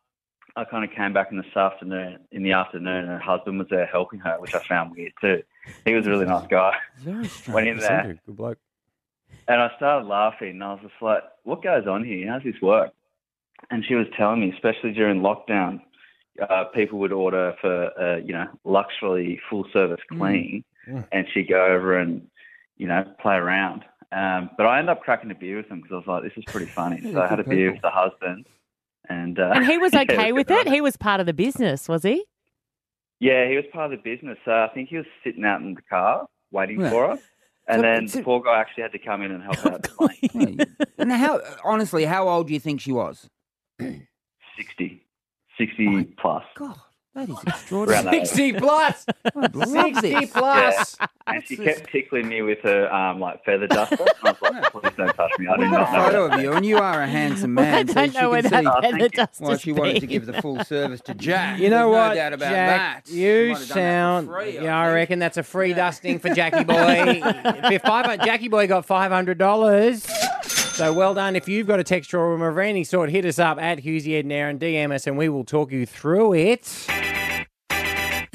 I 0.58 0.64
kind 0.64 0.84
of 0.90 0.96
came 0.96 1.12
back 1.14 1.32
in 1.32 1.38
this 1.38 1.56
afternoon, 1.56 2.20
in 2.32 2.44
the 2.44 2.54
afternoon, 2.54 3.00
and 3.00 3.08
her 3.10 3.20
husband 3.20 3.60
was 3.60 3.68
there 3.70 3.86
helping 3.86 4.20
her, 4.20 4.40
which 4.40 4.56
I 4.56 4.60
found 4.60 4.92
weird 4.96 5.12
too. 5.20 5.44
He 5.84 5.94
was 5.94 6.08
a 6.08 6.10
really 6.10 6.26
nice 6.26 6.48
guy. 6.48 6.74
Very 7.00 7.28
strange. 7.28 7.54
Went 7.56 7.68
in 7.68 7.78
there, 7.80 8.18
Good 8.26 8.38
bloke. 8.38 8.58
and 9.48 9.62
I 9.62 9.70
started 9.76 10.08
laughing, 10.08 10.52
and 10.52 10.64
I 10.64 10.74
was 10.74 10.82
just 10.84 10.94
like, 11.02 11.24
"What 11.44 11.62
goes 11.62 11.88
on 11.88 12.04
here? 12.06 12.30
How's 12.32 12.44
this 12.44 12.62
work?" 12.62 12.92
And 13.72 13.84
she 13.86 13.96
was 13.96 14.08
telling 14.16 14.40
me, 14.42 14.52
especially 14.54 14.94
during 14.94 15.22
lockdown, 15.22 15.82
uh, 16.50 16.66
people 16.66 17.00
would 17.00 17.12
order 17.12 17.56
for 17.60 17.92
uh, 18.00 18.18
you 18.18 18.34
know 18.34 18.48
luxury 18.64 19.42
full 19.50 19.66
service 19.74 20.02
clean, 20.10 20.64
Mm. 20.88 21.04
and 21.12 21.26
she'd 21.34 21.50
go 21.50 21.66
over 21.66 21.98
and 21.98 22.28
you 22.78 22.88
know 22.88 23.04
play 23.20 23.36
around. 23.36 23.84
Um, 24.12 24.52
but 24.56 24.68
I 24.68 24.78
ended 24.80 24.92
up 24.92 25.02
cracking 25.02 25.32
a 25.32 25.36
beer 25.36 25.58
with 25.58 25.68
them 25.68 25.82
because 25.82 25.92
I 25.94 25.98
was 25.98 26.08
like, 26.08 26.24
"This 26.24 26.38
is 26.38 26.44
pretty 26.46 26.68
funny." 26.72 27.02
So 27.12 27.20
I 27.22 27.28
had 27.28 27.40
a 27.40 27.44
beer 27.44 27.72
with 27.74 27.82
the 27.82 27.90
husband, 27.90 28.46
and 29.10 29.40
uh, 29.40 29.52
And 29.54 29.66
he 29.66 29.78
was 29.78 29.94
yeah, 30.00 30.02
okay 30.02 30.32
with 30.32 30.48
good 30.48 30.68
it. 30.68 30.74
He 30.74 30.82
was 30.82 30.98
part 30.98 31.20
of 31.20 31.26
the 31.26 31.34
business, 31.34 31.88
was 31.90 32.04
he? 32.04 32.26
yeah, 33.20 33.48
he 33.48 33.56
was 33.56 33.66
part 33.72 33.92
of 33.94 33.98
the 34.04 34.04
business. 34.16 34.38
So 34.46 34.52
I 34.52 34.68
think 34.74 34.90
he 34.90 34.98
was 34.98 35.06
sitting 35.24 35.46
out 35.46 35.62
in 35.62 35.74
the 35.74 35.82
car 35.82 36.28
waiting 36.52 36.80
Yeah. 36.82 36.90
for 36.90 37.08
her. 37.10 37.20
And 37.68 37.80
So 37.80 37.82
then 37.82 38.04
it's 38.04 38.14
the 38.14 38.22
poor 38.24 38.42
guy 38.44 38.60
actually 38.60 38.84
had 38.84 38.92
to 38.92 39.00
come 39.00 39.22
in 39.24 39.32
and 39.32 39.42
help 39.42 39.66
out. 39.66 39.88
And 40.98 41.12
how, 41.12 41.42
honestly, 41.64 42.06
how 42.06 42.28
old 42.30 42.48
do 42.48 42.54
you 42.54 42.60
think 42.60 42.82
she 42.82 42.92
was? 42.92 43.30
60. 44.58 45.02
60 45.58 46.16
plus. 46.20 46.44
God, 46.56 46.78
that 47.16 47.30
is 47.30 47.38
extraordinary. 47.48 48.26
60 48.26 48.54
plus. 48.54 49.06
I'd 49.36 49.56
love 49.56 49.70
60 49.70 50.02
this. 50.14 50.30
plus. 50.32 50.98
Yeah. 51.00 51.08
And 51.28 51.44
she 51.44 51.58
kept 51.58 51.90
tickling 51.92 52.28
me 52.28 52.44
with 52.44 52.60
her 52.62 52.92
um, 52.94 53.20
like 53.20 53.44
feather 53.44 53.66
duster. 53.68 53.96
And 54.00 54.10
I 54.24 54.32
was 54.32 54.42
like, 54.42 54.72
please 54.72 54.92
don't 54.96 55.14
touch 55.14 55.32
me. 55.40 55.48
I 55.48 55.56
do 55.56 55.62
We've 55.64 55.72
got 55.72 55.80
not 55.80 55.90
a 55.90 55.98
know. 55.98 56.04
photo 56.04 56.28
that. 56.28 56.38
of 56.38 56.44
you, 56.44 56.54
and 56.54 56.66
you 56.66 56.78
are 56.78 57.02
a 57.02 57.08
handsome 57.08 57.56
Well, 57.56 57.66
I 57.66 57.72
man. 57.84 57.88
so 57.88 57.94
don't 57.96 58.12
she 58.12 58.18
know 58.20 58.30
where 58.30 58.42
that 58.44 58.52
see 58.64 58.68
Oh, 58.68 58.82
feather 58.82 58.98
thank 58.98 59.02
you. 59.02 59.10
duster's 59.10 59.42
why 59.48 59.58
she 59.58 59.72
wanted 59.72 60.00
to 60.02 60.08
give 60.08 60.26
the 60.28 60.34
full 60.42 60.64
service 60.64 61.02
to 61.02 61.16
Jack. 61.16 61.60
You 61.60 61.70
know 61.72 61.90
There's 61.90 62.00
what, 62.00 62.08
No 62.10 62.16
doubt 62.16 62.34
about 62.34 62.50
Jack? 62.52 63.06
that. 63.06 63.12
You 63.12 63.54
might 63.54 63.58
have 63.60 63.68
done 63.68 63.68
that 63.68 63.68
for 63.68 63.74
sound. 63.74 64.28
free, 64.28 64.60
I 64.60 64.62
yeah, 64.64 64.80
I 64.80 64.86
think. 64.86 64.96
reckon 64.96 65.20
that's 65.20 65.38
a 65.38 65.44
free 65.44 65.74
dusting 65.74 66.20
for 66.20 66.30
Jackie 66.36 66.64
Boy. 66.64 67.22
if 67.72 67.82
five, 67.82 68.06
Jackie 68.24 68.50
Boy 68.50 68.68
got 68.68 68.86
five 68.86 69.12
hundred 69.12 69.38
dollars. 69.40 70.04
So 70.44 70.92
well 70.94 71.14
done. 71.16 71.36
If 71.38 71.48
you've 71.48 71.66
got 71.68 71.80
a 71.80 71.84
textual 71.86 72.24
room 72.26 72.42
of 72.44 72.58
any 72.58 72.84
sort, 72.84 73.10
hit 73.10 73.26
us 73.26 73.40
up 73.40 73.58
at 73.60 73.80
Hughesy 73.80 74.16
Ed 74.20 74.26
and 74.26 74.32
Erin, 74.34 74.60
DM 74.60 74.94
us, 74.94 75.08
and 75.08 75.18
we 75.18 75.30
will 75.30 75.46
talk 75.46 75.72
you 75.72 75.86
through 75.86 76.34
it. 76.34 76.86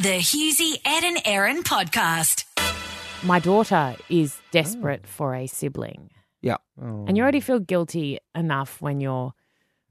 The 0.01 0.17
Hughesy, 0.17 0.81
Ed 0.83 1.05
and 1.05 1.19
Erin 1.27 1.63
podcast. 1.63 2.47
My 3.23 3.39
daughter 3.39 3.97
is 4.09 4.35
oh. 4.39 4.45
desperate 4.51 5.07
for 5.07 5.35
a 5.35 5.47
sibling. 5.47 6.11
Yeah. 6.41 6.57
And 6.79 7.19
you 7.19 7.23
already 7.23 7.41
feel 7.41 7.59
guilty 7.59 8.19
enough 8.35 8.81
when 8.81 9.01
you're 9.03 9.35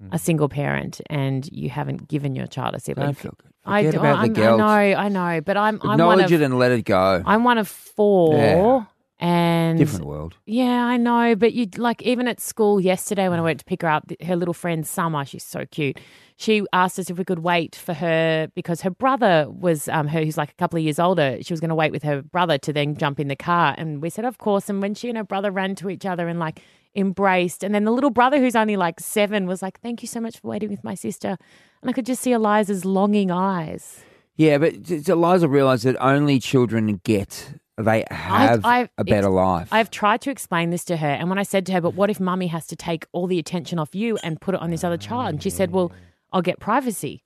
mm. 0.04 0.10
a 0.12 0.18
single 0.18 0.50
parent 0.50 1.00
and 1.12 1.48
you 1.52 1.70
haven't 1.70 2.08
given 2.08 2.34
your 2.34 2.48
child 2.48 2.74
a 2.74 2.80
sibling. 2.80 3.06
Don't 3.06 3.18
feel 3.18 3.36
good. 3.38 3.52
I, 3.64 3.84
Forget 3.84 3.94
do- 3.94 4.00
about 4.00 4.14
the 4.14 4.18
I'm- 4.18 4.32
I 4.32 4.34
guilt. 4.34 4.58
know, 4.58 4.66
I 4.66 5.10
know, 5.10 5.42
but 5.42 5.58
I'm 5.58 5.76
I'm 5.76 5.80
one 5.90 5.92
Acknowledge 6.00 6.32
of 6.32 6.42
it 6.42 6.46
and 6.46 6.58
let 6.58 6.72
it 6.72 6.86
go. 6.86 7.22
I'm 7.24 7.44
one 7.44 7.60
of 7.60 7.68
four, 7.68 8.36
Yeah. 8.36 8.86
And 9.20 9.78
Different 9.78 10.06
world. 10.06 10.36
Yeah, 10.46 10.86
I 10.86 10.96
know, 10.96 11.36
but 11.36 11.54
you 11.54 11.68
like 11.76 12.02
even 12.04 12.28
at 12.28 12.40
school 12.40 12.80
yesterday 12.80 13.28
when 13.28 13.40
I 13.40 13.42
went 13.42 13.60
to 13.60 13.66
pick 13.66 13.82
her 13.82 13.90
up, 13.90 14.10
her 14.24 14.36
little 14.36 14.54
friend 14.54 14.88
Summer, 14.88 15.26
she's 15.26 15.44
so 15.44 15.66
cute. 15.66 16.00
She 16.38 16.64
asked 16.72 16.98
us 17.00 17.10
if 17.10 17.18
we 17.18 17.26
could 17.26 17.40
wait 17.40 17.76
for 17.76 17.94
her 17.94 18.50
because 18.56 18.82
her 18.82 18.90
brother 18.90 19.48
was 19.50 19.90
um 19.90 20.08
her 20.08 20.24
who's 20.24 20.38
like 20.38 20.52
a 20.52 20.56
couple 20.56 20.78
of 20.78 20.84
years 20.84 21.00
older. 21.00 21.38
She 21.42 21.52
was 21.52 21.60
going 21.60 21.70
to 21.70 21.76
wait 21.76 21.92
with 21.92 22.04
her 22.04 22.22
brother 22.22 22.58
to 22.60 22.72
then 22.72 22.96
jump 22.96 23.20
in 23.20 23.28
the 23.28 23.36
car, 23.36 23.76
and 23.78 24.02
we 24.02 24.10
said 24.10 24.24
of 24.24 24.38
course. 24.38 24.70
And 24.70 24.82
when 24.82 24.96
she 24.96 25.10
and 25.10 25.18
her 25.18 25.24
brother 25.26 25.52
ran 25.52 25.76
to 25.76 25.90
each 25.90 26.06
other 26.06 26.30
and 26.30 26.40
like 26.40 26.62
embraced, 26.96 27.64
and 27.64 27.76
then 27.76 27.84
the 27.84 27.92
little 27.92 28.10
brother 28.10 28.40
who's 28.40 28.56
only 28.56 28.78
like 28.78 29.02
seven 29.02 29.48
was 29.48 29.62
like, 29.62 29.82
"Thank 29.82 30.02
you 30.02 30.08
so 30.08 30.22
much 30.22 30.40
for 30.40 30.48
waiting 30.48 30.70
with 30.70 30.84
my 30.84 30.96
sister," 30.96 31.38
and 31.82 31.90
I 31.90 31.94
could 31.94 32.06
just 32.06 32.22
see 32.22 32.32
Eliza's 32.32 32.86
longing 32.86 33.32
eyes. 33.32 34.06
Yeah, 34.38 34.58
but 34.58 34.90
Eliza 34.90 35.50
realised 35.50 35.84
that 35.84 35.98
only 36.00 36.40
children 36.40 37.02
get, 37.04 37.56
they 37.80 38.04
have 38.12 38.66
I've- 38.66 38.90
a 38.98 39.04
better 39.04 39.30
life. 39.30 39.70
I've 39.72 39.90
tried 39.90 40.22
to 40.22 40.32
explain 40.32 40.70
this 40.70 40.84
to 40.86 40.98
her, 40.98 41.08
and 41.08 41.30
when 41.30 41.40
I 41.40 41.44
said 41.44 41.66
to 41.68 41.72
her, 41.74 41.82
"But 41.82 41.96
what 41.96 42.10
if 42.10 42.20
Mummy 42.20 42.48
has 42.48 42.68
to 42.68 42.76
take 42.76 43.06
all 43.12 43.28
the 43.28 43.40
attention 43.40 43.80
off 43.80 43.96
you 43.96 44.18
and 44.24 44.40
put 44.40 44.56
it 44.56 44.62
on 44.62 44.70
this 44.70 44.84
other 44.84 44.98
child?" 44.98 45.30
and 45.30 45.44
she 45.44 45.50
said, 45.50 45.72
"Well, 45.72 45.92
I'll 46.32 46.42
get 46.42 46.60
privacy." 46.60 47.24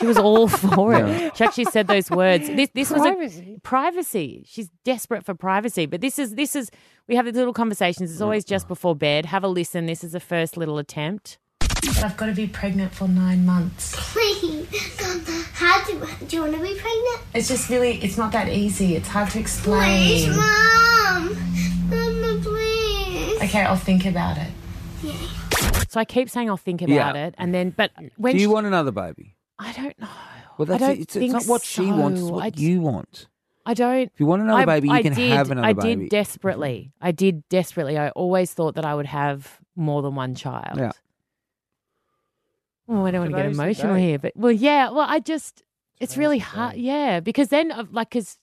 She 0.00 0.06
was 0.06 0.18
all 0.18 0.48
for 0.74 0.94
it. 0.94 1.06
Yeah. 1.06 1.30
She 1.34 1.44
actually 1.44 1.64
said 1.66 1.86
those 1.86 2.10
words. 2.10 2.48
This, 2.48 2.68
this 2.74 2.90
was 2.90 3.00
Privacy? 3.02 3.54
a 3.56 3.60
privacy. 3.60 4.44
She's 4.48 4.68
desperate 4.84 5.24
for 5.24 5.34
privacy. 5.34 5.86
But 5.86 6.00
this 6.00 6.18
is 6.18 6.34
this 6.34 6.56
is 6.56 6.70
we 7.06 7.14
have 7.14 7.26
these 7.26 7.34
little 7.36 7.52
conversations. 7.52 8.10
It's 8.10 8.20
always 8.20 8.44
just 8.44 8.66
before 8.66 8.96
bed. 8.96 9.26
Have 9.26 9.44
a 9.44 9.48
listen. 9.48 9.86
This 9.86 10.02
is 10.02 10.10
the 10.12 10.18
first 10.20 10.56
little 10.56 10.78
attempt. 10.78 11.38
I've 12.02 12.16
got 12.16 12.26
to 12.26 12.32
be 12.32 12.46
pregnant 12.46 12.92
for 12.94 13.08
nine 13.08 13.44
months. 13.46 13.94
Please. 14.12 14.66
How 15.52 15.84
do, 15.84 16.00
do 16.26 16.36
you 16.36 16.42
want 16.42 16.54
to 16.54 16.60
be 16.62 16.74
pregnant? 16.74 17.20
It's 17.34 17.48
just 17.48 17.68
really, 17.70 18.02
it's 18.02 18.16
not 18.18 18.32
that 18.32 18.48
easy. 18.48 18.96
It's 18.96 19.08
hard 19.08 19.30
to 19.30 19.38
explain. 19.40 20.06
Please, 20.06 20.28
Mom. 20.28 21.36
Mama, 21.90 22.40
please. 22.42 23.42
Okay, 23.42 23.62
I'll 23.62 23.76
think 23.76 24.06
about 24.06 24.38
it. 24.38 24.48
Yeah. 25.02 25.12
So 25.88 26.00
I 26.00 26.04
keep 26.04 26.28
saying 26.30 26.48
I'll 26.50 26.56
think 26.56 26.80
Yeah. 26.80 26.86
about 27.10 27.16
it, 27.16 27.34
and 27.38 27.54
then 27.54 27.70
but 27.70 27.92
when 28.16 28.34
Do 28.34 28.40
you 28.40 28.48
she- 28.48 28.52
want 28.52 28.66
another 28.66 28.90
baby? 28.90 29.36
I 29.58 29.72
don't 29.72 29.98
know. 30.00 30.08
Well, 30.58 30.66
that's 30.66 30.82
I 30.82 30.86
it. 30.86 30.88
don't 30.94 31.00
It's, 31.02 31.16
it's 31.16 31.22
think 31.22 31.32
not 31.32 31.44
what 31.46 31.62
she 31.62 31.86
wants, 31.86 32.20
it's 32.20 32.28
so. 32.28 32.34
what 32.34 32.44
I 32.44 32.50
d- 32.50 32.62
you 32.64 32.80
want. 32.80 33.26
I 33.66 33.74
don't. 33.74 34.10
If 34.12 34.18
you 34.20 34.26
want 34.26 34.42
another 34.42 34.62
I- 34.62 34.64
baby, 34.66 34.88
you 34.88 34.94
I 34.94 35.02
can 35.02 35.14
did, 35.14 35.30
have 35.32 35.50
another 35.50 35.68
baby. 35.74 35.80
I 35.80 35.82
baby. 35.82 36.00
did 36.04 36.10
desperately. 36.10 36.92
I 37.00 37.12
did 37.12 37.48
desperately. 37.48 37.96
I 37.98 38.10
always 38.10 38.52
thought 38.52 38.74
that 38.74 38.84
I 38.84 38.94
would 38.94 39.06
have 39.06 39.58
more 39.76 40.02
than 40.02 40.14
one 40.14 40.34
child. 40.34 40.78
Yeah. 40.78 40.92
Oh, 42.88 43.04
I 43.06 43.10
don't 43.10 43.20
want 43.22 43.32
to 43.32 43.36
get 43.36 43.46
emotional 43.46 43.94
here, 43.94 44.18
but 44.18 44.32
well, 44.36 44.52
yeah. 44.52 44.90
Well, 44.90 45.06
I 45.08 45.18
just 45.20 45.62
it's 46.00 46.16
really 46.16 46.38
hard. 46.38 46.76
Yeah, 46.76 47.20
because 47.20 47.48
then 47.48 47.72
uh, 47.72 47.84
like 47.90 48.10
because 48.10 48.36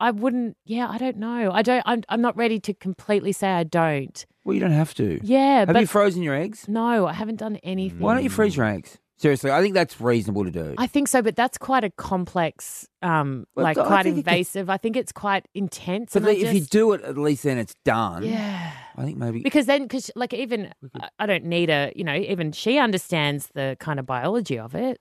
I 0.00 0.10
wouldn't. 0.10 0.56
Yeah, 0.64 0.88
I 0.88 0.98
don't 0.98 1.16
know. 1.16 1.50
I 1.52 1.62
don't. 1.62 1.82
I'm. 1.86 2.02
I'm 2.08 2.20
not 2.20 2.36
ready 2.36 2.60
to 2.60 2.74
completely 2.74 3.32
say 3.32 3.48
I 3.48 3.64
don't. 3.64 4.24
Well, 4.44 4.54
you 4.54 4.60
don't 4.60 4.72
have 4.72 4.94
to. 4.94 5.18
Yeah, 5.22 5.60
Have 5.60 5.68
but 5.68 5.80
you 5.80 5.86
frozen 5.86 6.22
your 6.22 6.34
eggs? 6.34 6.66
no, 6.68 7.06
I 7.06 7.12
haven't 7.12 7.36
done 7.36 7.56
anything. 7.62 8.00
Why 8.00 8.14
don't 8.14 8.22
you 8.24 8.30
freeze 8.30 8.56
your 8.56 8.66
eggs? 8.66 8.98
Seriously, 9.16 9.50
I 9.50 9.60
think 9.62 9.74
that's 9.74 10.00
reasonable 10.00 10.44
to 10.44 10.50
do. 10.52 10.74
I 10.78 10.86
think 10.86 11.08
so, 11.08 11.22
but 11.22 11.34
that's 11.34 11.58
quite 11.58 11.82
a 11.82 11.90
complex, 11.90 12.86
um, 13.02 13.46
Well, 13.56 13.64
like 13.64 13.76
I 13.76 13.84
quite 13.84 14.06
it 14.06 14.10
can- 14.10 14.18
invasive. 14.18 14.70
I 14.70 14.76
think 14.76 14.96
it's 14.96 15.10
quite 15.10 15.46
intense. 15.54 16.12
but 16.12 16.22
if 16.28 16.54
you 16.54 16.60
do 16.60 16.92
it, 16.92 17.02
at 17.02 17.18
least 17.18 17.42
then 17.42 17.58
it's 17.58 17.74
done. 17.84 18.22
Yeah. 18.22 18.70
I 18.98 19.04
think 19.04 19.16
maybe 19.16 19.40
because 19.42 19.66
then 19.66 19.82
because 19.84 20.10
like 20.16 20.34
even 20.34 20.72
I- 21.00 21.08
I 21.20 21.26
don't 21.26 21.44
need 21.44 21.70
a 21.70 21.92
you 21.94 22.02
know 22.04 22.14
even 22.14 22.50
she 22.52 22.78
understands 22.78 23.48
the 23.54 23.76
kind 23.78 24.00
of 24.00 24.06
biology 24.06 24.58
of 24.58 24.74
it. 24.74 25.00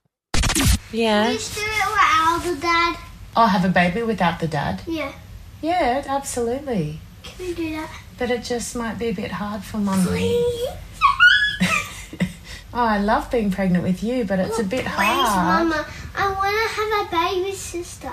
Yeah. 0.92 1.30
Please 1.32 1.56
do 1.56 1.62
it 1.62 1.90
without 1.92 2.42
the 2.44 2.62
dad. 2.62 2.98
I'll 3.36 3.48
have 3.48 3.66
a 3.66 3.70
baby 3.70 4.04
without 4.04 4.40
the 4.40 4.48
dad. 4.48 4.82
Yeah. 4.88 5.12
Yeah, 5.62 6.04
absolutely. 6.08 7.00
Can 7.24 7.48
we 7.48 7.54
do 7.56 7.72
that? 7.72 7.90
But 8.20 8.30
it 8.32 8.44
just 8.44 8.76
might 8.76 8.98
be 9.00 9.08
a 9.08 9.14
bit 9.14 9.32
hard 9.32 9.64
for 9.64 9.78
mummy. 9.80 10.38
Oh, 12.74 12.84
I 12.84 13.00
love 13.00 13.32
being 13.32 13.50
pregnant 13.50 13.84
with 13.84 14.04
you, 14.04 14.24
but 14.24 14.38
it's 14.38 14.60
a 14.60 14.64
bit 14.64 14.82
Please, 14.86 14.90
hard. 14.92 15.68
Mama. 15.68 15.88
I 16.16 16.32
want 16.32 16.54
to 16.54 17.16
have 17.16 17.34
a 17.34 17.42
baby 17.42 17.52
sister. 17.56 18.12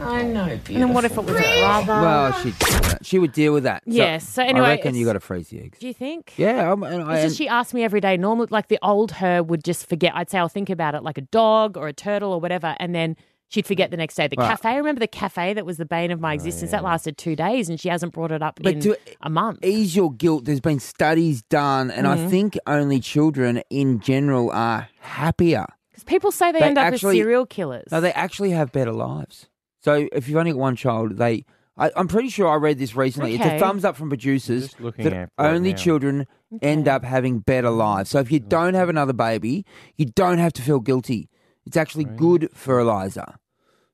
I 0.00 0.22
know, 0.22 0.46
beautiful. 0.46 0.74
And 0.74 0.82
then 0.82 0.92
what 0.94 1.04
if 1.04 1.12
it 1.12 1.24
was 1.24 1.28
a 1.36 1.60
brother? 1.60 1.86
Well, 2.02 2.32
she 2.42 2.54
she 3.02 3.18
would 3.18 3.32
deal 3.32 3.52
with 3.52 3.64
that. 3.64 3.82
So 3.84 3.92
Yes, 3.92 4.28
so 4.28 4.42
anyway, 4.42 4.66
I 4.66 4.70
reckon 4.70 4.94
you 4.94 5.02
it's- 5.02 5.06
got 5.08 5.12
to 5.14 5.20
freeze 5.20 5.48
the 5.48 5.60
eggs. 5.60 5.78
Do 5.78 5.86
you 5.86 5.94
think? 5.94 6.32
Yeah, 6.36 6.72
I'm, 6.72 6.82
and 6.82 7.02
I, 7.04 7.16
It's 7.16 7.24
just 7.24 7.36
she 7.38 7.48
asked 7.48 7.74
me 7.74 7.84
every 7.84 8.00
day. 8.00 8.16
Normally, 8.16 8.48
like 8.50 8.68
the 8.68 8.78
old 8.82 9.12
her 9.12 9.42
would 9.42 9.64
just 9.64 9.88
forget. 9.88 10.12
I'd 10.14 10.30
say 10.30 10.38
I'll 10.38 10.48
think 10.48 10.70
about 10.70 10.94
it 10.94 11.02
like 11.02 11.18
a 11.18 11.22
dog 11.22 11.76
or 11.76 11.88
a 11.88 11.92
turtle 11.92 12.32
or 12.32 12.40
whatever, 12.40 12.74
and 12.80 12.94
then 12.94 13.16
she'd 13.50 13.66
forget 13.66 13.90
the 13.90 13.96
next 13.96 14.14
day. 14.16 14.26
The 14.28 14.36
Right. 14.36 14.48
cafe, 14.50 14.76
remember 14.76 15.00
the 15.00 15.06
cafe 15.06 15.54
that 15.54 15.64
was 15.64 15.76
the 15.76 15.86
bane 15.86 16.10
of 16.10 16.20
my 16.20 16.34
existence? 16.34 16.70
That 16.70 16.82
lasted 16.84 17.16
two 17.18 17.36
days, 17.36 17.68
and 17.68 17.78
she 17.80 17.88
hasn't 17.88 18.12
brought 18.12 18.32
it 18.32 18.42
up 18.42 18.58
But 18.62 18.74
in 18.74 18.80
to 18.80 18.96
a 19.22 19.30
month. 19.30 19.64
ease 19.64 19.94
your 19.96 20.12
guilt, 20.12 20.44
there's 20.44 20.60
been 20.60 20.80
studies 20.80 21.42
done, 21.42 21.90
and 21.90 22.06
I 22.06 22.16
Mhm. 22.16 22.30
think 22.30 22.58
only 22.66 23.00
children 23.00 23.62
in 23.70 24.00
general 24.00 24.50
are 24.50 24.88
happier. 25.00 25.66
Because 25.90 26.04
people 26.04 26.30
say 26.30 26.52
they, 26.52 26.60
They 26.60 26.66
end 26.66 26.78
up 26.78 26.92
actually- 26.92 27.18
as 27.18 27.24
serial 27.24 27.46
killers. 27.46 27.88
No, 27.90 28.00
they 28.00 28.12
actually 28.12 28.50
have 28.50 28.70
better 28.72 28.92
lives. 28.92 29.46
So 29.88 30.06
if 30.12 30.28
you've 30.28 30.36
only 30.36 30.52
got 30.52 30.58
one 30.60 30.76
child, 30.76 31.16
they. 31.16 31.44
I, 31.78 31.90
I'm 31.96 32.08
pretty 32.08 32.28
sure 32.28 32.48
I 32.48 32.56
read 32.56 32.78
this 32.78 32.94
recently. 32.96 33.34
It's 33.36 33.44
Okay. 33.44 33.56
a 33.56 33.60
thumbs 33.60 33.84
up 33.84 33.96
from 33.96 34.08
producers 34.08 34.62
Just 34.64 34.80
looking 34.80 35.04
that 35.04 35.12
at 35.12 35.30
right 35.38 35.54
only 35.54 35.70
now. 35.70 35.76
children 35.78 36.26
end 36.60 36.88
up 36.88 37.04
having 37.04 37.38
better 37.38 37.70
lives. 37.70 38.10
So 38.10 38.18
if 38.18 38.32
you 38.32 38.40
don't 38.40 38.74
have 38.74 38.88
another 38.88 39.12
baby, 39.12 39.64
you 39.96 40.06
don't 40.06 40.38
have 40.38 40.52
to 40.54 40.62
feel 40.62 40.80
guilty. 40.80 41.30
It's 41.64 41.76
actually 41.76 42.04
good 42.04 42.48
for 42.52 42.80
Eliza. 42.80 43.38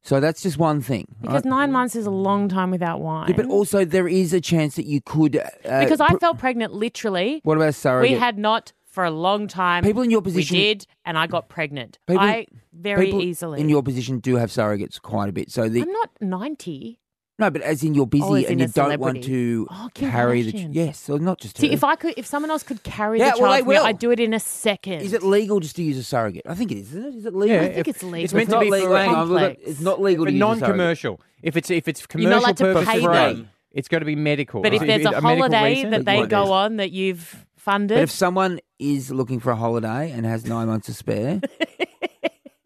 So 0.02 0.18
that's 0.18 0.42
just 0.42 0.56
one 0.58 0.80
thing. 0.80 1.14
because 1.20 1.44
right? 1.44 1.44
nine 1.44 1.72
months 1.72 1.94
is 1.94 2.06
a 2.06 2.10
long 2.10 2.48
time 2.48 2.70
without 2.70 3.00
wine. 3.00 3.28
Yeah, 3.28 3.36
but 3.36 3.46
also 3.46 3.84
there 3.84 4.08
is 4.08 4.32
a 4.32 4.40
chance 4.40 4.76
that 4.76 4.86
you 4.86 5.00
could. 5.02 5.36
Uh, 5.36 5.80
because 5.80 6.00
I 6.00 6.08
pr- 6.08 6.18
felt 6.18 6.38
pregnant 6.38 6.72
literally. 6.72 7.40
What 7.44 7.56
about 7.58 7.68
a 7.68 7.72
surrogate? 7.72 8.12
We 8.12 8.18
had 8.18 8.38
not 8.38 8.72
for 8.86 9.04
a 9.04 9.10
long 9.10 9.46
time. 9.46 9.84
People 9.84 10.02
in 10.02 10.10
your 10.10 10.22
position- 10.22 10.56
We 10.56 10.62
did, 10.62 10.86
and 11.04 11.18
I 11.18 11.26
got 11.26 11.48
pregnant. 11.48 11.98
People- 12.06 12.22
I 12.22 12.46
very 12.74 13.06
people 13.06 13.22
easily. 13.22 13.60
in 13.60 13.68
your 13.68 13.82
position 13.82 14.18
do 14.18 14.36
have 14.36 14.50
surrogates 14.50 15.00
quite 15.00 15.28
a 15.28 15.32
bit. 15.32 15.50
So 15.50 15.68
the 15.68 15.82
I'm 15.82 15.92
not 15.92 16.10
90. 16.20 16.98
No, 17.36 17.50
but 17.50 17.62
as 17.62 17.82
in 17.82 17.94
you're 17.94 18.06
busy 18.06 18.22
Oh, 18.24 18.34
as 18.34 18.44
and 18.44 18.60
you 18.60 18.68
don't 18.68 19.00
want 19.00 19.24
to 19.24 19.66
Oh, 19.68 19.88
Kim 19.92 20.08
carry 20.10 20.42
the. 20.42 20.52
Kardashian. 20.52 20.68
Yes, 20.72 20.98
so 21.00 21.16
not 21.16 21.40
just 21.40 21.58
See, 21.58 21.66
her. 21.66 21.72
if 21.74 21.82
I 21.82 21.96
could, 21.96 22.14
if 22.16 22.26
someone 22.26 22.50
else 22.52 22.62
could 22.62 22.84
carry 22.84 23.18
Yeah, 23.18 23.32
the 23.32 23.40
well, 23.42 23.50
child 23.50 23.54
they 23.54 23.76
for 23.76 23.82
me. 23.82 23.88
I'd 23.88 23.98
do 23.98 24.12
it 24.12 24.20
in 24.20 24.32
a 24.32 24.38
second. 24.38 25.00
Is 25.00 25.12
it 25.12 25.24
legal 25.24 25.58
just 25.58 25.74
to 25.76 25.82
use 25.82 25.98
a 25.98 26.04
surrogate? 26.04 26.42
I 26.46 26.54
think 26.54 26.70
it 26.70 26.78
is, 26.78 26.94
isn't 26.94 27.04
it? 27.06 27.14
Is 27.16 27.26
it 27.26 27.34
legal? 27.34 27.56
Yeah, 27.56 27.62
I 27.62 27.66
think 27.74 27.78
if- 27.88 27.88
it's 27.88 28.02
legal. 28.04 28.24
It's 28.24 28.34
meant 28.34 28.50
to 28.50 28.60
be 28.60 28.70
legal. 28.70 28.88
for 28.90 28.98
Hang 28.98 29.08
on, 29.08 29.14
complex. 29.26 29.60
it's 29.66 29.80
not 29.80 30.00
legal 30.00 30.24
for 30.26 30.30
to 30.30 30.32
use 30.32 30.40
a 30.40 30.46
non-commercial. 30.46 31.20
If 31.42 31.56
it's 31.56 31.70
if 31.72 31.88
it's 31.88 32.00
You're 32.02 32.06
commercial 32.06 32.30
not 32.30 32.42
allowed 32.42 32.56
to 32.58 32.64
purpose 32.64 32.88
pay 32.88 33.02
free, 33.02 33.12
them. 33.14 33.50
it's 33.72 33.88
got 33.88 33.98
to 33.98 34.04
be 34.04 34.14
medical. 34.14 34.62
But 34.62 34.72
if 34.74 34.80
there's 34.82 35.04
a, 35.04 35.10
medical 35.10 35.28
holiday 35.28 35.74
reason? 35.74 35.90
that 35.90 36.04
they 36.04 36.26
go 36.28 36.52
on 36.52 36.76
that 36.76 36.92
you've 36.92 37.44
funded, 37.56 37.96
But 37.96 38.02
if 38.02 38.10
someone 38.12 38.60
is 38.78 39.10
looking 39.10 39.40
for 39.40 39.50
a 39.50 39.56
holiday 39.56 40.12
and 40.12 40.24
has 40.24 40.44
nine 40.46 40.68
months 40.68 40.86
to 40.86 40.94
spare, 40.94 41.40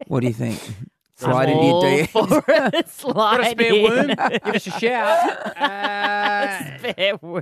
what 0.09 0.19
do 0.21 0.27
you 0.27 0.33
think? 0.33 0.59
Slide 1.15 1.49
I'm 1.49 1.57
into 1.57 1.65
your 1.65 1.73
all 1.75 1.83
DM. 1.83 2.07
for 2.09 2.43
it. 2.47 3.13
Got 3.13 3.41
a 3.41 3.49
spare 3.51 3.73
in. 3.73 3.81
womb? 3.83 4.07
Give 4.07 4.55
us 4.55 4.67
a 4.67 4.71
shout. 4.71 5.57
Uh, 5.57 6.77
spare 6.79 7.17
womb. 7.21 7.41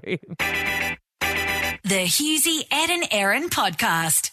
The 1.84 2.06
Hughesy, 2.06 2.64
Ed 2.72 2.90
and 2.90 3.06
Erin 3.12 3.50
podcast. 3.50 4.32